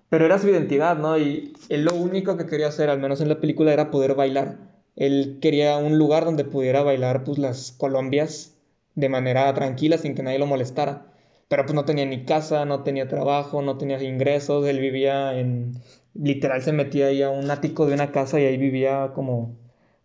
Pero 0.08 0.24
era 0.24 0.38
su 0.38 0.48
identidad, 0.48 0.96
¿no? 0.98 1.18
Y 1.18 1.54
él 1.68 1.84
lo 1.84 1.94
único 1.94 2.36
que 2.36 2.46
quería 2.46 2.68
hacer, 2.68 2.90
al 2.90 3.00
menos 3.00 3.20
en 3.20 3.28
la 3.28 3.40
película, 3.40 3.72
era 3.72 3.90
poder 3.90 4.14
bailar. 4.14 4.56
Él 4.96 5.38
quería 5.40 5.76
un 5.76 5.98
lugar 5.98 6.24
donde 6.24 6.44
pudiera 6.44 6.82
bailar 6.82 7.24
pues 7.24 7.38
las 7.38 7.72
colombias 7.72 8.54
de 8.94 9.08
manera 9.08 9.52
tranquila, 9.54 9.98
sin 9.98 10.14
que 10.14 10.22
nadie 10.22 10.38
lo 10.38 10.46
molestara. 10.46 11.06
Pero 11.48 11.64
pues 11.64 11.74
no 11.74 11.84
tenía 11.84 12.06
ni 12.06 12.24
casa, 12.24 12.64
no 12.64 12.82
tenía 12.82 13.08
trabajo, 13.08 13.62
no 13.62 13.78
tenía 13.78 14.02
ingresos, 14.02 14.66
él 14.66 14.80
vivía 14.80 15.38
en... 15.38 15.74
Literal 16.14 16.62
se 16.62 16.72
metía 16.72 17.06
ahí 17.06 17.22
a 17.22 17.30
un 17.30 17.50
ático 17.50 17.86
de 17.86 17.94
una 17.94 18.10
casa 18.10 18.40
y 18.40 18.44
ahí 18.44 18.56
vivía 18.56 19.12
como, 19.14 19.56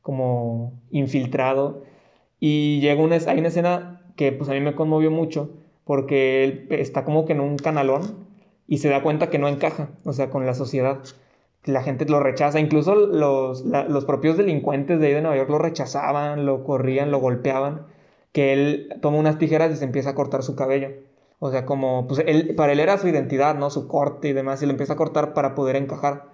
como 0.02 0.74
infiltrado. 0.92 1.84
Y 2.40 2.80
llega 2.82 3.02
una, 3.02 3.16
hay 3.16 3.40
una 3.40 3.48
escena 3.48 4.02
que 4.16 4.32
pues 4.32 4.50
a 4.50 4.54
mí 4.54 4.60
me 4.60 4.76
conmovió 4.76 5.12
mucho, 5.12 5.52
porque 5.86 6.44
él 6.44 6.68
está 6.72 7.04
como 7.06 7.26
que 7.26 7.34
en 7.34 7.42
un 7.42 7.58
canalón 7.58 8.28
y 8.68 8.80
se 8.80 8.90
da 8.90 9.04
cuenta 9.04 9.30
que 9.30 9.40
no 9.40 9.48
encaja, 9.48 9.90
o 10.06 10.14
sea, 10.14 10.30
con 10.30 10.46
la 10.46 10.54
sociedad. 10.54 11.00
La 11.66 11.84
gente 11.84 12.06
lo 12.06 12.20
rechaza, 12.20 12.60
incluso 12.60 12.96
los, 12.96 13.66
los 13.66 14.06
propios 14.06 14.38
delincuentes 14.38 15.00
de 15.00 15.08
ahí 15.08 15.14
de 15.14 15.22
Nueva 15.22 15.38
York 15.38 15.50
lo 15.50 15.60
rechazaban, 15.60 16.46
lo 16.46 16.64
corrían, 16.64 17.12
lo 17.12 17.20
golpeaban, 17.20 17.88
que 18.32 18.54
él 18.54 18.90
toma 19.02 19.18
unas 19.18 19.38
tijeras 19.38 19.72
y 19.72 19.76
se 19.76 19.86
empieza 19.86 20.12
a 20.12 20.16
cortar 20.16 20.44
su 20.44 20.56
cabello. 20.56 20.90
O 21.44 21.50
sea, 21.50 21.66
como, 21.66 22.08
pues 22.08 22.24
él, 22.28 22.54
para 22.56 22.72
él 22.72 22.80
era 22.80 23.00
su 23.00 23.08
identidad, 23.08 23.56
¿no? 23.56 23.72
Su 23.72 23.88
corte 23.88 24.28
y 24.28 24.34
demás, 24.34 24.62
y 24.62 24.68
lo 24.68 24.74
empieza 24.74 24.94
a 24.94 24.96
cortar 24.96 25.34
para 25.34 25.56
poder 25.56 25.76
encajar. 25.76 26.26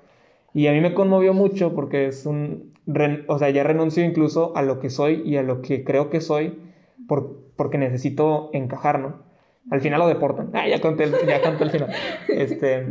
Y 0.53 0.67
a 0.67 0.73
mí 0.73 0.81
me 0.81 0.93
conmovió 0.93 1.33
mucho 1.33 1.73
porque 1.73 2.07
es 2.07 2.25
un, 2.25 2.73
o 3.27 3.39
sea, 3.39 3.49
ya 3.49 3.63
renuncio 3.63 4.03
incluso 4.03 4.51
a 4.57 4.63
lo 4.63 4.81
que 4.81 4.89
soy 4.89 5.21
y 5.25 5.37
a 5.37 5.43
lo 5.43 5.61
que 5.61 5.85
creo 5.85 6.09
que 6.09 6.19
soy 6.19 6.59
por, 7.07 7.37
porque 7.55 7.77
necesito 7.77 8.49
encajar, 8.51 8.99
¿no? 8.99 9.23
Al 9.71 9.79
final 9.79 10.01
lo 10.01 10.09
deportan. 10.09 10.49
Ah, 10.53 10.67
ya 10.67 10.81
conté 10.81 11.05
el, 11.05 11.13
ya 11.25 11.41
conté 11.41 11.63
el 11.63 11.71
final. 11.71 11.89
Este, 12.27 12.85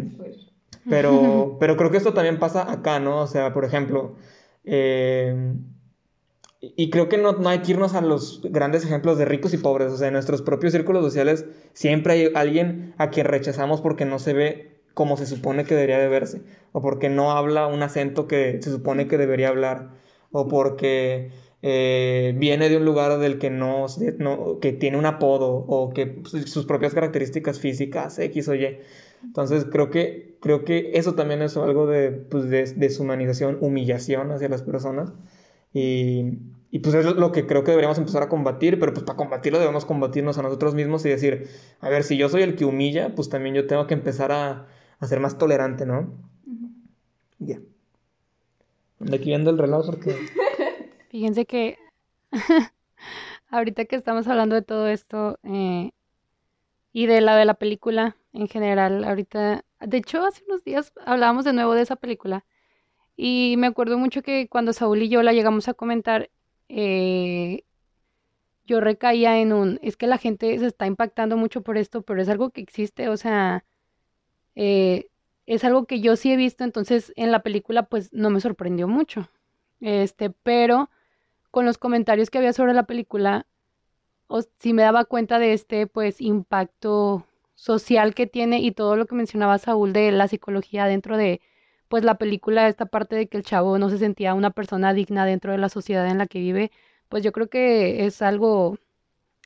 pero, 0.89 1.57
pero 1.61 1.77
creo 1.77 1.91
que 1.91 1.99
esto 1.99 2.15
también 2.15 2.39
pasa 2.39 2.73
acá, 2.73 2.99
¿no? 2.99 3.21
O 3.21 3.27
sea, 3.27 3.53
por 3.53 3.67
ejemplo, 3.67 4.15
eh, 4.65 5.53
y 6.61 6.91
creo 6.91 7.09
que 7.09 7.19
no, 7.19 7.33
no, 7.33 7.49
hay 7.49 7.61
que 7.61 7.73
irnos 7.73 7.95
a 7.95 8.01
los 8.01 8.41
grandes 8.43 8.85
ejemplos 8.85 9.19
de 9.19 9.27
ricos 9.27 9.53
y 9.53 9.59
pobres. 9.59 9.93
O 9.93 9.97
sea, 9.97 10.09
en 10.09 10.15
nuestros 10.15 10.43
propios 10.43 10.73
círculos 10.73 11.05
sociales 11.05 11.45
siempre 11.75 12.15
hay 12.15 12.33
alguien 12.35 12.95
a 12.99 13.11
quien 13.11 13.27
rechazamos 13.27 13.81
porque 13.81 14.05
no 14.07 14.19
se 14.19 14.33
ve 14.33 14.81
como 14.95 15.19
se 15.19 15.27
supone 15.27 15.65
que 15.65 15.75
debería 15.75 15.99
de 15.99 16.09
verse. 16.09 16.43
O 16.73 16.81
porque 16.81 17.11
no 17.11 17.33
habla 17.33 17.67
un 17.67 17.83
acento 17.83 18.27
que 18.27 18.59
se 18.63 18.71
supone 18.71 19.07
que 19.07 19.19
debería 19.19 19.49
hablar. 19.49 19.91
O 20.33 20.49
porque 20.49 21.31
eh, 21.63 22.35
viene 22.39 22.69
de 22.69 22.79
un 22.79 22.85
lugar 22.85 23.19
del 23.19 23.39
que 23.39 23.51
no, 23.51 23.87
que 24.61 24.73
tiene 24.73 24.97
un 24.97 25.07
apodo 25.07 25.49
o 25.69 25.91
que 25.91 26.23
sus 26.25 26.65
propias 26.65 26.95
características 26.95 27.61
físicas, 27.61 28.19
X 28.19 28.49
o 28.49 28.55
Y. 28.55 28.79
Entonces 29.23 29.67
creo 29.71 29.91
que, 29.91 30.37
creo 30.41 30.65
que 30.65 30.93
eso 30.95 31.15
también 31.15 31.43
es 31.43 31.57
algo 31.57 31.87
de, 31.87 32.13
pues, 32.13 32.49
de 32.49 32.65
deshumanización, 32.77 33.59
humillación 33.61 34.31
hacia 34.31 34.49
las 34.49 34.63
personas. 34.63 35.13
Y, 35.79 36.39
y, 36.71 36.79
pues 36.79 36.95
es 36.95 37.05
lo 37.05 37.33
que 37.33 37.47
creo 37.47 37.63
que 37.63 37.73
deberíamos 37.73 37.99
empezar 37.99 38.23
a 38.23 38.31
combatir, 38.31 38.81
pero 38.81 38.95
pues 38.95 39.05
para 39.05 39.19
combatirlo 39.19 39.59
debemos 39.59 39.85
combatirnos 39.85 40.39
a 40.39 40.43
nosotros 40.43 40.75
mismos 40.75 41.05
y 41.05 41.11
decir, 41.11 41.51
a 41.81 41.91
ver, 41.91 42.03
si 42.03 42.17
yo 42.17 42.31
soy 42.31 42.41
el 42.41 42.57
que 42.57 42.65
humilla, 42.65 43.15
pues 43.15 43.29
también 43.29 43.55
yo 43.55 43.67
tengo 43.67 43.87
que 43.87 43.93
empezar 43.93 44.33
a, 44.33 44.69
a 44.99 45.07
ser 45.07 45.21
más 45.21 45.37
tolerante, 45.37 45.85
¿no? 45.85 46.15
Ya. 47.41 47.59
Yeah. 49.01 49.17
aquí 49.17 49.27
viendo 49.27 49.51
el 49.51 49.59
reloj 49.59 49.85
porque... 49.85 50.17
Fíjense 51.11 51.45
que 51.45 51.77
ahorita 53.51 53.85
que 53.85 53.97
estamos 53.97 54.27
hablando 54.29 54.55
de 54.55 54.63
todo 54.63 54.89
esto 54.89 55.39
eh, 55.43 55.91
y 56.95 57.05
de 57.05 57.21
la 57.21 57.37
de 57.37 57.45
la 57.45 57.55
película 57.55 58.17
en 58.33 58.49
general, 58.49 59.05
ahorita, 59.05 59.63
de 59.81 59.97
hecho 59.99 60.25
hace 60.25 60.43
unos 60.49 60.65
días 60.65 60.95
hablábamos 61.05 61.45
de 61.45 61.53
nuevo 61.53 61.75
de 61.75 61.83
esa 61.83 61.97
película 61.97 62.47
y 63.17 63.57
me 63.59 63.67
acuerdo 63.67 63.99
mucho 63.99 64.23
que 64.23 64.49
cuando 64.49 64.73
Saúl 64.73 65.03
y 65.03 65.09
yo 65.09 65.23
la 65.23 65.33
llegamos 65.33 65.69
a 65.69 65.75
comentar, 65.75 66.31
eh, 66.69 67.65
yo 68.67 68.81
recaía 68.81 69.39
en 69.41 69.53
un, 69.53 69.79
es 69.83 69.97
que 69.97 70.07
la 70.07 70.19
gente 70.19 70.59
se 70.59 70.67
está 70.67 70.87
impactando 70.87 71.37
mucho 71.37 71.63
por 71.63 71.79
esto, 71.79 72.03
pero 72.03 72.21
es 72.21 72.29
algo 72.29 72.51
que 72.51 72.61
existe, 72.61 73.09
o 73.09 73.17
sea, 73.17 73.65
eh, 74.55 75.09
es 75.47 75.65
algo 75.65 75.87
que 75.87 76.01
yo 76.01 76.17
sí 76.17 76.33
he 76.33 76.37
visto, 76.37 76.65
entonces 76.65 77.13
en 77.17 77.31
la 77.33 77.43
película 77.43 77.85
pues 77.85 78.13
no 78.13 78.31
me 78.31 78.41
sorprendió 78.41 78.89
mucho. 78.89 79.31
Este, 79.81 80.31
pero 80.31 80.91
con 81.51 81.67
los 81.67 81.79
comentarios 81.79 82.31
que 82.31 82.39
había 82.39 82.53
sobre 82.53 82.75
la 82.75 82.87
película, 82.87 83.47
si 84.59 84.73
me 84.73 84.83
daba 84.83 85.05
cuenta 85.05 85.39
de 85.39 85.53
este 85.53 85.87
pues 85.87 86.21
impacto 86.21 87.27
social 87.55 88.15
que 88.15 88.27
tiene 88.27 88.61
y 88.61 88.73
todo 88.73 88.97
lo 88.97 89.07
que 89.07 89.15
mencionaba 89.15 89.59
Saúl 89.59 89.93
de 89.93 90.11
la 90.13 90.29
psicología 90.29 90.87
dentro 90.87 91.17
de 91.17 91.41
pues 91.89 92.05
la 92.05 92.17
película, 92.19 92.69
esta 92.69 92.87
parte 92.87 93.17
de 93.17 93.29
que 93.29 93.37
el 93.39 93.45
chavo 93.45 93.79
no 93.79 93.91
se 93.91 93.99
sentía 93.99 94.35
una 94.35 94.51
persona 94.51 94.93
digna 94.95 95.25
dentro 95.27 95.53
de 95.53 95.59
la 95.59 95.69
sociedad 95.69 96.07
en 96.09 96.19
la 96.19 96.27
que 96.27 96.41
vive, 96.41 96.71
pues 97.09 97.23
yo 97.23 97.33
creo 97.33 97.49
que 97.49 98.07
es 98.07 98.23
algo 98.23 98.79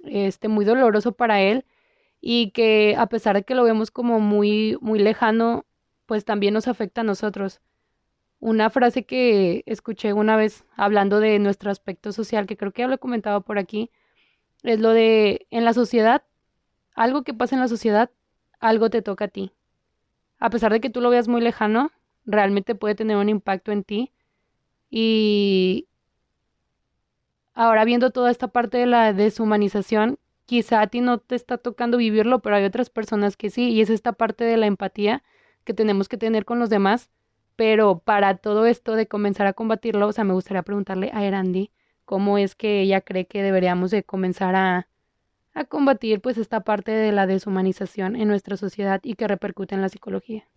este 0.05 0.49
muy 0.49 0.65
doloroso 0.65 1.13
para 1.13 1.41
él 1.43 1.67
y 2.21 2.51
que 2.53 2.97
a 2.99 3.07
pesar 3.07 3.37
de 3.37 3.45
que 3.45 3.55
lo 3.55 3.65
vemos 3.65 3.91
como 3.91 4.21
muy 4.21 4.77
muy 4.81 4.99
lejano, 4.99 5.67
pues 6.07 6.25
también 6.25 6.55
nos 6.55 6.69
afecta 6.69 7.03
a 7.03 7.05
nosotros. 7.05 7.61
Una 8.41 8.71
frase 8.71 9.05
que 9.05 9.63
escuché 9.67 10.13
una 10.15 10.37
vez 10.37 10.65
hablando 10.77 11.21
de 11.21 11.39
nuestro 11.39 11.71
aspecto 11.71 12.13
social, 12.13 12.47
que 12.47 12.57
creo 12.57 12.73
que 12.73 12.83
ya 12.83 12.89
lo 12.89 12.95
he 12.95 12.99
comentado 12.99 13.43
por 13.43 13.59
aquí, 13.59 13.91
es 14.63 14.81
lo 14.81 14.91
de 14.91 15.47
en 15.51 15.65
la 15.65 15.75
sociedad, 15.75 16.23
algo 16.95 17.23
que 17.25 17.35
pasa 17.35 17.57
en 17.57 17.61
la 17.61 17.69
sociedad, 17.69 18.11
algo 18.61 18.91
te 18.91 19.03
toca 19.03 19.27
a 19.27 19.29
ti. 19.29 19.53
A 20.39 20.51
pesar 20.51 20.73
de 20.73 20.81
que 20.81 20.91
tú 20.91 21.01
lo 21.01 21.11
veas 21.11 21.29
muy 21.29 21.43
lejano, 21.43 21.91
realmente 22.27 22.75
puede 22.75 22.95
tener 22.95 23.17
un 23.17 23.29
impacto 23.29 23.73
en 23.73 23.85
ti. 23.85 24.13
Y 24.91 25.89
ahora 27.55 27.85
viendo 27.85 28.11
toda 28.11 28.31
esta 28.31 28.49
parte 28.49 28.79
de 28.79 28.87
la 28.87 29.13
deshumanización, 29.13 30.19
quizá 30.47 30.83
a 30.83 30.87
ti 30.89 31.01
no 31.01 31.19
te 31.19 31.35
está 31.37 31.59
tocando 31.59 31.99
vivirlo, 31.99 32.41
pero 32.41 32.57
hay 32.57 32.65
otras 32.65 32.91
personas 32.91 33.37
que 33.37 33.51
sí, 33.51 33.71
y 33.71 33.81
es 33.81 33.91
esta 33.91 34.13
parte 34.13 34.45
de 34.45 34.57
la 34.57 34.67
empatía 34.67 35.23
que 35.65 35.75
tenemos 35.75 36.09
que 36.09 36.17
tener 36.17 36.45
con 36.45 36.59
los 36.59 36.71
demás 36.71 37.11
pero 37.61 37.99
para 37.99 38.39
todo 38.39 38.65
esto 38.65 38.95
de 38.95 39.07
comenzar 39.07 39.47
a 39.47 39.53
combatirlo, 39.53 40.07
o 40.09 40.13
sea, 40.13 40.25
me 40.25 40.33
gustaría 40.33 40.63
preguntarle 40.63 41.11
a 41.13 41.27
Erandi 41.27 41.71
cómo 42.07 42.39
es 42.39 42.55
que 42.55 42.81
ella 42.81 43.03
cree 43.03 43.27
que 43.27 43.43
deberíamos 43.43 43.91
de 43.91 44.03
comenzar 44.03 44.57
a, 44.57 44.89
a 45.53 45.65
combatir 45.67 46.23
pues 46.23 46.39
esta 46.39 46.61
parte 46.61 46.91
de 46.91 47.13
la 47.13 47.27
deshumanización 47.27 48.17
en 48.17 48.29
nuestra 48.29 48.57
sociedad 48.57 49.01
y 49.03 49.13
que 49.13 49.29
repercute 49.29 49.75
en 49.75 49.83
la 49.83 49.91
psicología. 49.91 50.49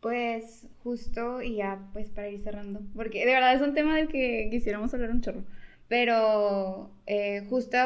Pues 0.00 0.66
justo 0.84 1.42
y 1.42 1.56
ya 1.56 1.88
pues 1.92 2.08
para 2.10 2.28
ir 2.28 2.40
cerrando, 2.40 2.80
porque 2.94 3.26
de 3.26 3.32
verdad 3.32 3.54
es 3.54 3.62
un 3.62 3.74
tema 3.74 3.96
del 3.96 4.08
que 4.08 4.48
quisiéramos 4.50 4.94
hablar 4.94 5.10
un 5.10 5.22
chorro, 5.22 5.44
pero 5.88 6.90
eh, 7.06 7.44
justo 7.48 7.76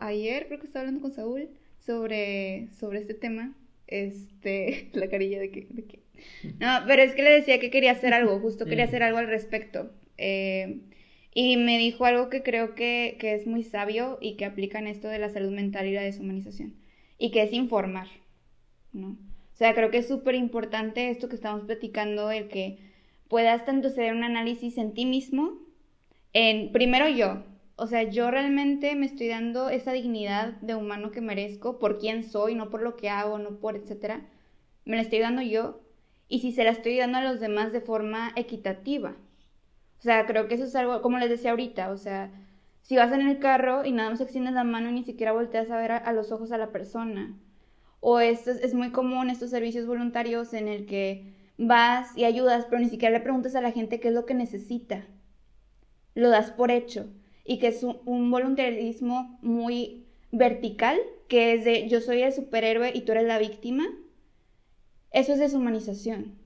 ayer 0.00 0.46
creo 0.46 0.60
que 0.60 0.66
estaba 0.66 0.82
hablando 0.82 1.00
con 1.00 1.12
Saúl 1.12 1.48
sobre, 1.78 2.68
sobre 2.78 2.98
este 2.98 3.14
tema, 3.14 3.54
este, 3.86 4.90
la 4.94 5.08
carilla 5.08 5.40
de 5.40 5.50
que, 5.50 5.66
de 5.70 5.84
que 5.84 6.00
no, 6.58 6.80
pero 6.86 7.02
es 7.02 7.14
que 7.14 7.22
le 7.22 7.30
decía 7.30 7.60
que 7.60 7.70
quería 7.70 7.92
hacer 7.92 8.12
algo, 8.14 8.38
justo 8.40 8.64
quería 8.64 8.84
hacer 8.84 9.02
algo 9.02 9.18
al 9.18 9.28
respecto. 9.28 9.92
Eh, 10.16 10.80
y 11.34 11.56
me 11.56 11.78
dijo 11.78 12.04
algo 12.04 12.28
que 12.28 12.42
creo 12.42 12.74
que, 12.74 13.16
que, 13.20 13.34
es 13.34 13.46
muy 13.46 13.62
sabio 13.62 14.18
y 14.20 14.36
que 14.36 14.44
aplica 14.44 14.78
en 14.78 14.88
esto 14.88 15.08
de 15.08 15.18
la 15.18 15.30
salud 15.30 15.52
mental 15.52 15.86
y 15.86 15.92
la 15.92 16.02
deshumanización. 16.02 16.74
Y 17.18 17.30
que 17.30 17.42
es 17.42 17.52
informar, 17.52 18.08
¿no? 18.92 19.16
O 19.58 19.60
sea, 19.60 19.74
creo 19.74 19.90
que 19.90 19.98
es 19.98 20.06
súper 20.06 20.36
importante 20.36 21.10
esto 21.10 21.28
que 21.28 21.34
estamos 21.34 21.64
platicando, 21.64 22.30
el 22.30 22.46
que 22.46 22.78
puedas 23.26 23.64
tanto 23.64 23.88
hacer 23.88 24.14
un 24.14 24.22
análisis 24.22 24.78
en 24.78 24.94
ti 24.94 25.04
mismo, 25.04 25.58
en 26.32 26.70
primero 26.70 27.08
yo, 27.08 27.42
o 27.74 27.88
sea, 27.88 28.04
yo 28.04 28.30
realmente 28.30 28.94
me 28.94 29.06
estoy 29.06 29.26
dando 29.26 29.68
esa 29.68 29.90
dignidad 29.90 30.52
de 30.60 30.76
humano 30.76 31.10
que 31.10 31.20
merezco 31.20 31.80
por 31.80 31.98
quién 31.98 32.22
soy, 32.22 32.54
no 32.54 32.70
por 32.70 32.82
lo 32.82 32.94
que 32.94 33.10
hago, 33.10 33.40
no 33.40 33.58
por 33.58 33.74
etcétera. 33.74 34.28
Me 34.84 34.94
la 34.94 35.02
estoy 35.02 35.18
dando 35.18 35.42
yo 35.42 35.80
y 36.28 36.38
si 36.38 36.52
se 36.52 36.62
la 36.62 36.70
estoy 36.70 36.96
dando 36.96 37.18
a 37.18 37.24
los 37.24 37.40
demás 37.40 37.72
de 37.72 37.80
forma 37.80 38.30
equitativa. 38.36 39.16
O 39.98 40.02
sea, 40.02 40.24
creo 40.26 40.46
que 40.46 40.54
eso 40.54 40.66
es 40.66 40.76
algo, 40.76 41.02
como 41.02 41.18
les 41.18 41.30
decía 41.30 41.50
ahorita, 41.50 41.90
o 41.90 41.96
sea, 41.96 42.30
si 42.82 42.94
vas 42.94 43.10
en 43.10 43.22
el 43.22 43.40
carro 43.40 43.84
y 43.84 43.90
nada 43.90 44.10
más 44.10 44.20
extiendes 44.20 44.54
la 44.54 44.62
mano 44.62 44.88
y 44.88 44.92
ni 44.92 45.02
siquiera 45.02 45.32
volteas 45.32 45.68
a 45.68 45.78
ver 45.78 45.90
a, 45.90 46.12
los 46.12 46.30
ojos 46.30 46.52
a 46.52 46.58
la 46.58 46.70
persona. 46.70 47.36
O 48.00 48.20
esto 48.20 48.50
es, 48.50 48.74
muy 48.74 48.90
común 48.90 49.30
estos 49.30 49.50
servicios 49.50 49.86
voluntarios 49.86 50.54
en 50.54 50.68
el 50.68 50.86
que 50.86 51.34
vas 51.56 52.16
y 52.16 52.24
ayudas, 52.24 52.66
pero 52.66 52.80
ni 52.80 52.88
siquiera 52.88 53.16
le 53.16 53.22
preguntas 53.22 53.54
a 53.54 53.60
la 53.60 53.72
gente 53.72 54.00
qué 54.00 54.08
es 54.08 54.14
lo 54.14 54.26
que 54.26 54.34
necesita. 54.34 55.06
Lo 56.14 56.28
das 56.28 56.50
por 56.50 56.70
hecho. 56.70 57.06
Y 57.44 57.58
que 57.58 57.68
es 57.68 57.82
un, 57.82 57.98
un 58.04 58.30
voluntarismo 58.30 59.38
muy 59.42 60.06
vertical, 60.30 60.98
que 61.28 61.54
es 61.54 61.64
de 61.64 61.88
yo 61.88 62.00
soy 62.00 62.22
el 62.22 62.32
superhéroe 62.32 62.92
y 62.94 63.02
tú 63.02 63.12
eres 63.12 63.24
la 63.24 63.38
víctima 63.38 63.86
eso 65.10 65.32
es 65.32 65.38
deshumanización. 65.38 66.38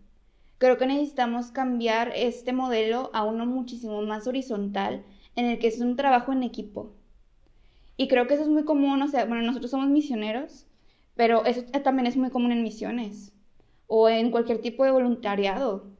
Creo 0.59 0.79
que 0.79 0.87
necesitamos 0.87 1.51
cambiar 1.51 2.13
este 2.15 2.53
modelo 2.53 3.11
a 3.13 3.25
uno 3.25 3.45
muchísimo 3.45 4.01
más 4.03 4.29
horizontal, 4.29 5.05
en 5.35 5.47
el 5.47 5.59
que 5.59 5.67
es 5.67 5.81
un 5.81 5.97
trabajo 5.97 6.33
en 6.33 6.45
equipo. 6.45 6.93
Y 7.97 8.07
creo 8.07 8.27
que 8.27 8.35
eso 8.35 8.45
es 8.45 8.49
muy 8.49 8.65
común, 8.65 9.03
o 9.03 9.09
sea, 9.09 9.25
bueno, 9.25 9.43
nosotros 9.43 9.71
somos 9.71 9.89
misioneros, 9.89 10.67
pero 11.15 11.45
eso 11.45 11.63
también 11.83 12.07
es 12.07 12.17
muy 12.17 12.31
común 12.31 12.53
en 12.53 12.63
misiones 12.63 13.33
o 13.87 14.09
en 14.09 14.31
cualquier 14.31 14.61
tipo 14.61 14.85
de 14.85 14.91
voluntariado. 14.91 15.91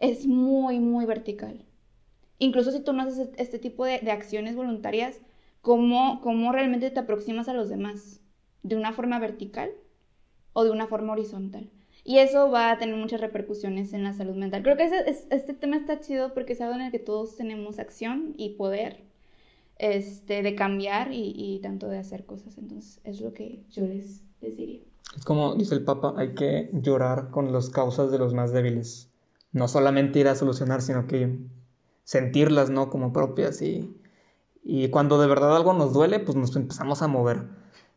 Es 0.00 0.26
muy, 0.26 0.80
muy 0.80 1.04
vertical. 1.04 1.64
Incluso 2.38 2.72
si 2.72 2.80
tú 2.80 2.92
no 2.92 3.02
haces 3.02 3.30
este 3.36 3.58
tipo 3.58 3.84
de, 3.84 4.10
acciones 4.10 4.56
voluntarias, 4.56 5.20
¿cómo, 5.60 6.20
¿cómo 6.22 6.50
realmente 6.50 6.90
te 6.90 7.00
aproximas 7.00 7.48
a 7.48 7.52
los 7.52 7.68
demás? 7.68 8.20
¿De 8.62 8.74
una 8.76 8.92
forma 8.92 9.18
vertical 9.18 9.70
o 10.52 10.64
de 10.64 10.70
una 10.70 10.86
forma 10.86 11.12
horizontal? 11.12 11.70
Y 12.04 12.18
eso 12.18 12.50
va 12.50 12.72
a 12.72 12.78
tener 12.78 12.96
muchas 12.96 13.20
repercusiones 13.20 13.92
en 13.92 14.02
la 14.02 14.12
salud 14.12 14.34
mental. 14.34 14.62
Creo 14.62 14.76
que 14.76 14.84
este 15.30 15.54
tema 15.54 15.76
está 15.76 16.00
chido 16.00 16.34
porque 16.34 16.54
es 16.54 16.60
algo 16.60 16.74
en 16.74 16.80
el 16.80 16.90
que 16.90 16.98
todos 16.98 17.36
tenemos 17.36 17.78
acción 17.78 18.34
y 18.36 18.56
poder 18.56 19.04
este, 19.78 20.42
de 20.42 20.54
cambiar 20.56 21.12
y, 21.12 21.32
y 21.36 21.60
tanto 21.60 21.88
de 21.88 21.98
hacer 21.98 22.24
cosas. 22.24 22.58
Entonces, 22.58 23.00
es 23.04 23.20
lo 23.20 23.34
que 23.34 23.62
yo 23.70 23.86
les, 23.86 24.24
Es 25.16 25.24
como 25.24 25.54
dice 25.54 25.74
el 25.74 25.84
Papa, 25.84 26.14
hay 26.16 26.34
que 26.34 26.70
llorar 26.72 27.30
con 27.30 27.52
las 27.52 27.70
causas 27.70 28.10
de 28.10 28.18
los 28.18 28.34
más 28.34 28.52
débiles. 28.52 29.10
No 29.52 29.68
solamente 29.68 30.18
ir 30.18 30.28
a 30.28 30.34
solucionar, 30.34 30.82
sino 30.82 31.06
que 31.06 31.38
sentirlas, 32.04 32.70
¿no? 32.70 32.90
Como 32.90 33.12
propias 33.12 33.62
y, 33.62 33.94
y 34.64 34.88
cuando 34.88 35.20
de 35.20 35.26
verdad 35.26 35.54
algo 35.56 35.74
nos 35.74 35.92
duele, 35.92 36.18
pues 36.20 36.36
nos 36.36 36.56
empezamos 36.56 37.02
a 37.02 37.08
mover. 37.08 37.44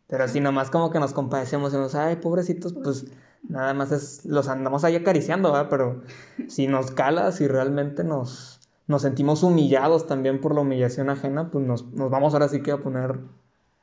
Pero 0.08 0.23
así 0.23 0.39
nomás 0.39 0.69
como 0.69 0.91
que 0.91 0.99
nos 0.99 1.13
compadecemos 1.13 1.73
y 1.73 1.77
nos, 1.77 1.95
ay, 1.95 2.17
pobrecitos, 2.17 2.73
pues 2.73 3.05
nada 3.47 3.73
más 3.73 3.91
es, 3.91 4.25
los 4.25 4.47
andamos 4.47 4.84
ahí 4.84 4.95
acariciando, 4.95 5.51
¿verdad? 5.51 5.67
Pero 5.69 6.01
si 6.47 6.67
nos 6.67 6.91
cala, 6.91 7.31
si 7.31 7.47
realmente 7.47 8.03
nos, 8.03 8.60
nos 8.88 9.01
sentimos 9.01 9.41
humillados 9.41 10.05
también 10.05 10.41
por 10.41 10.53
la 10.53 10.62
humillación 10.62 11.10
ajena, 11.10 11.49
pues 11.49 11.65
nos, 11.65 11.91
nos 11.93 12.12
vamos 12.12 12.34
ahora 12.34 12.49
sí 12.49 12.62
que 12.62 12.71
a 12.71 12.77
poner 12.77 13.19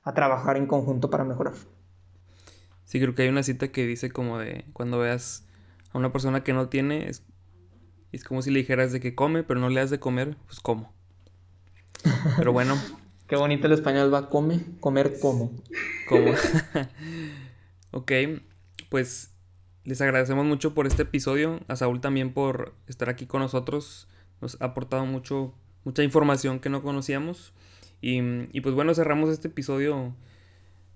a 0.04 0.14
trabajar 0.14 0.56
en 0.56 0.66
conjunto 0.66 1.10
para 1.10 1.24
mejorar. 1.24 1.54
Sí, 2.92 3.00
creo 3.00 3.14
que 3.14 3.22
hay 3.22 3.30
una 3.30 3.42
cita 3.42 3.68
que 3.68 3.86
dice 3.86 4.10
como 4.10 4.38
de 4.38 4.66
cuando 4.74 4.98
veas 4.98 5.46
a 5.92 5.98
una 5.98 6.12
persona 6.12 6.44
que 6.44 6.52
no 6.52 6.68
tiene, 6.68 7.08
es, 7.08 7.22
es 8.12 8.22
como 8.22 8.42
si 8.42 8.50
le 8.50 8.58
dijeras 8.58 8.92
de 8.92 9.00
que 9.00 9.14
come, 9.14 9.42
pero 9.44 9.60
no 9.60 9.70
le 9.70 9.80
das 9.80 9.88
de 9.88 9.98
comer, 9.98 10.36
pues 10.44 10.60
como. 10.60 10.92
Pero 12.36 12.52
bueno. 12.52 12.76
Qué 13.28 13.36
bonito 13.36 13.66
el 13.66 13.72
español 13.72 14.12
va, 14.12 14.28
come, 14.28 14.60
comer 14.80 15.18
como. 15.22 15.52
Como. 16.06 16.32
ok, 17.92 18.12
pues 18.90 19.32
les 19.84 20.02
agradecemos 20.02 20.44
mucho 20.44 20.74
por 20.74 20.86
este 20.86 21.04
episodio. 21.04 21.60
A 21.68 21.76
Saúl 21.76 22.02
también 22.02 22.34
por 22.34 22.74
estar 22.88 23.08
aquí 23.08 23.24
con 23.24 23.40
nosotros. 23.40 24.06
Nos 24.42 24.60
ha 24.60 24.66
aportado 24.66 25.06
mucho, 25.06 25.54
mucha 25.84 26.02
información 26.02 26.60
que 26.60 26.68
no 26.68 26.82
conocíamos. 26.82 27.54
Y, 28.02 28.20
y 28.54 28.60
pues 28.60 28.74
bueno, 28.74 28.92
cerramos 28.92 29.30
este 29.30 29.48
episodio 29.48 30.14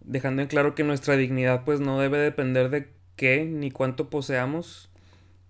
dejando 0.06 0.42
en 0.42 0.48
claro 0.48 0.74
que 0.74 0.84
nuestra 0.84 1.16
dignidad 1.16 1.64
pues 1.64 1.80
no 1.80 2.00
debe 2.00 2.18
depender 2.18 2.70
de 2.70 2.88
qué 3.16 3.44
ni 3.44 3.70
cuánto 3.70 4.08
poseamos. 4.08 4.90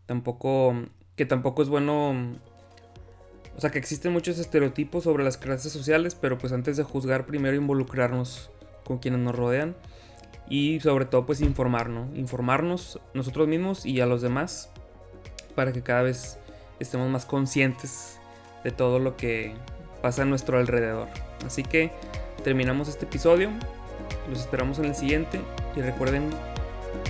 Tampoco, 0.07 0.75
que 1.15 1.27
tampoco 1.27 1.63
es 1.63 1.69
bueno... 1.69 2.37
O 3.57 3.61
sea, 3.61 3.71
que 3.71 3.79
existen 3.79 4.13
muchos 4.13 4.39
estereotipos 4.39 5.05
sobre 5.05 5.25
las 5.25 5.39
clases 5.39 5.73
sociales, 5.73 6.15
pero 6.15 6.37
pues 6.37 6.53
antes 6.53 6.77
de 6.77 6.83
juzgar, 6.83 7.25
primero 7.25 7.57
involucrarnos 7.57 8.51
con 8.85 8.99
quienes 8.99 9.21
nos 9.21 9.35
rodean 9.35 9.75
y 10.49 10.79
sobre 10.81 11.07
todo 11.07 11.27
pues 11.27 11.41
informarnos, 11.41 12.15
informarnos 12.15 13.01
nosotros 13.15 13.49
mismos 13.49 13.85
y 13.87 14.01
a 14.01 14.07
los 14.07 14.23
demás 14.23 14.71
para 15.55 15.73
que 15.73 15.83
cada 15.83 16.03
vez 16.03 16.39
estemos 16.79 17.09
más 17.11 17.25
conscientes 17.25 18.21
de 18.63 18.71
todo 18.71 18.99
lo 18.99 19.17
que 19.17 19.55
pasa 20.03 20.23
a 20.23 20.25
nuestro 20.27 20.59
alrededor. 20.59 21.09
Así 21.45 21.63
que 21.63 21.91
terminamos 22.45 22.89
este 22.89 23.07
episodio, 23.07 23.51
los 24.29 24.41
esperamos 24.41 24.79
en 24.79 24.87
el 24.87 24.95
siguiente 24.95 25.41
y 25.75 25.81
recuerden 25.81 26.31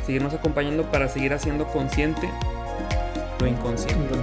seguirnos 0.05 0.35
acompañando 0.35 0.85
para 0.91 1.09
seguir 1.09 1.33
haciendo 1.33 1.67
consciente 1.67 2.29
lo 3.41 3.47
inconsciente. 3.47 4.15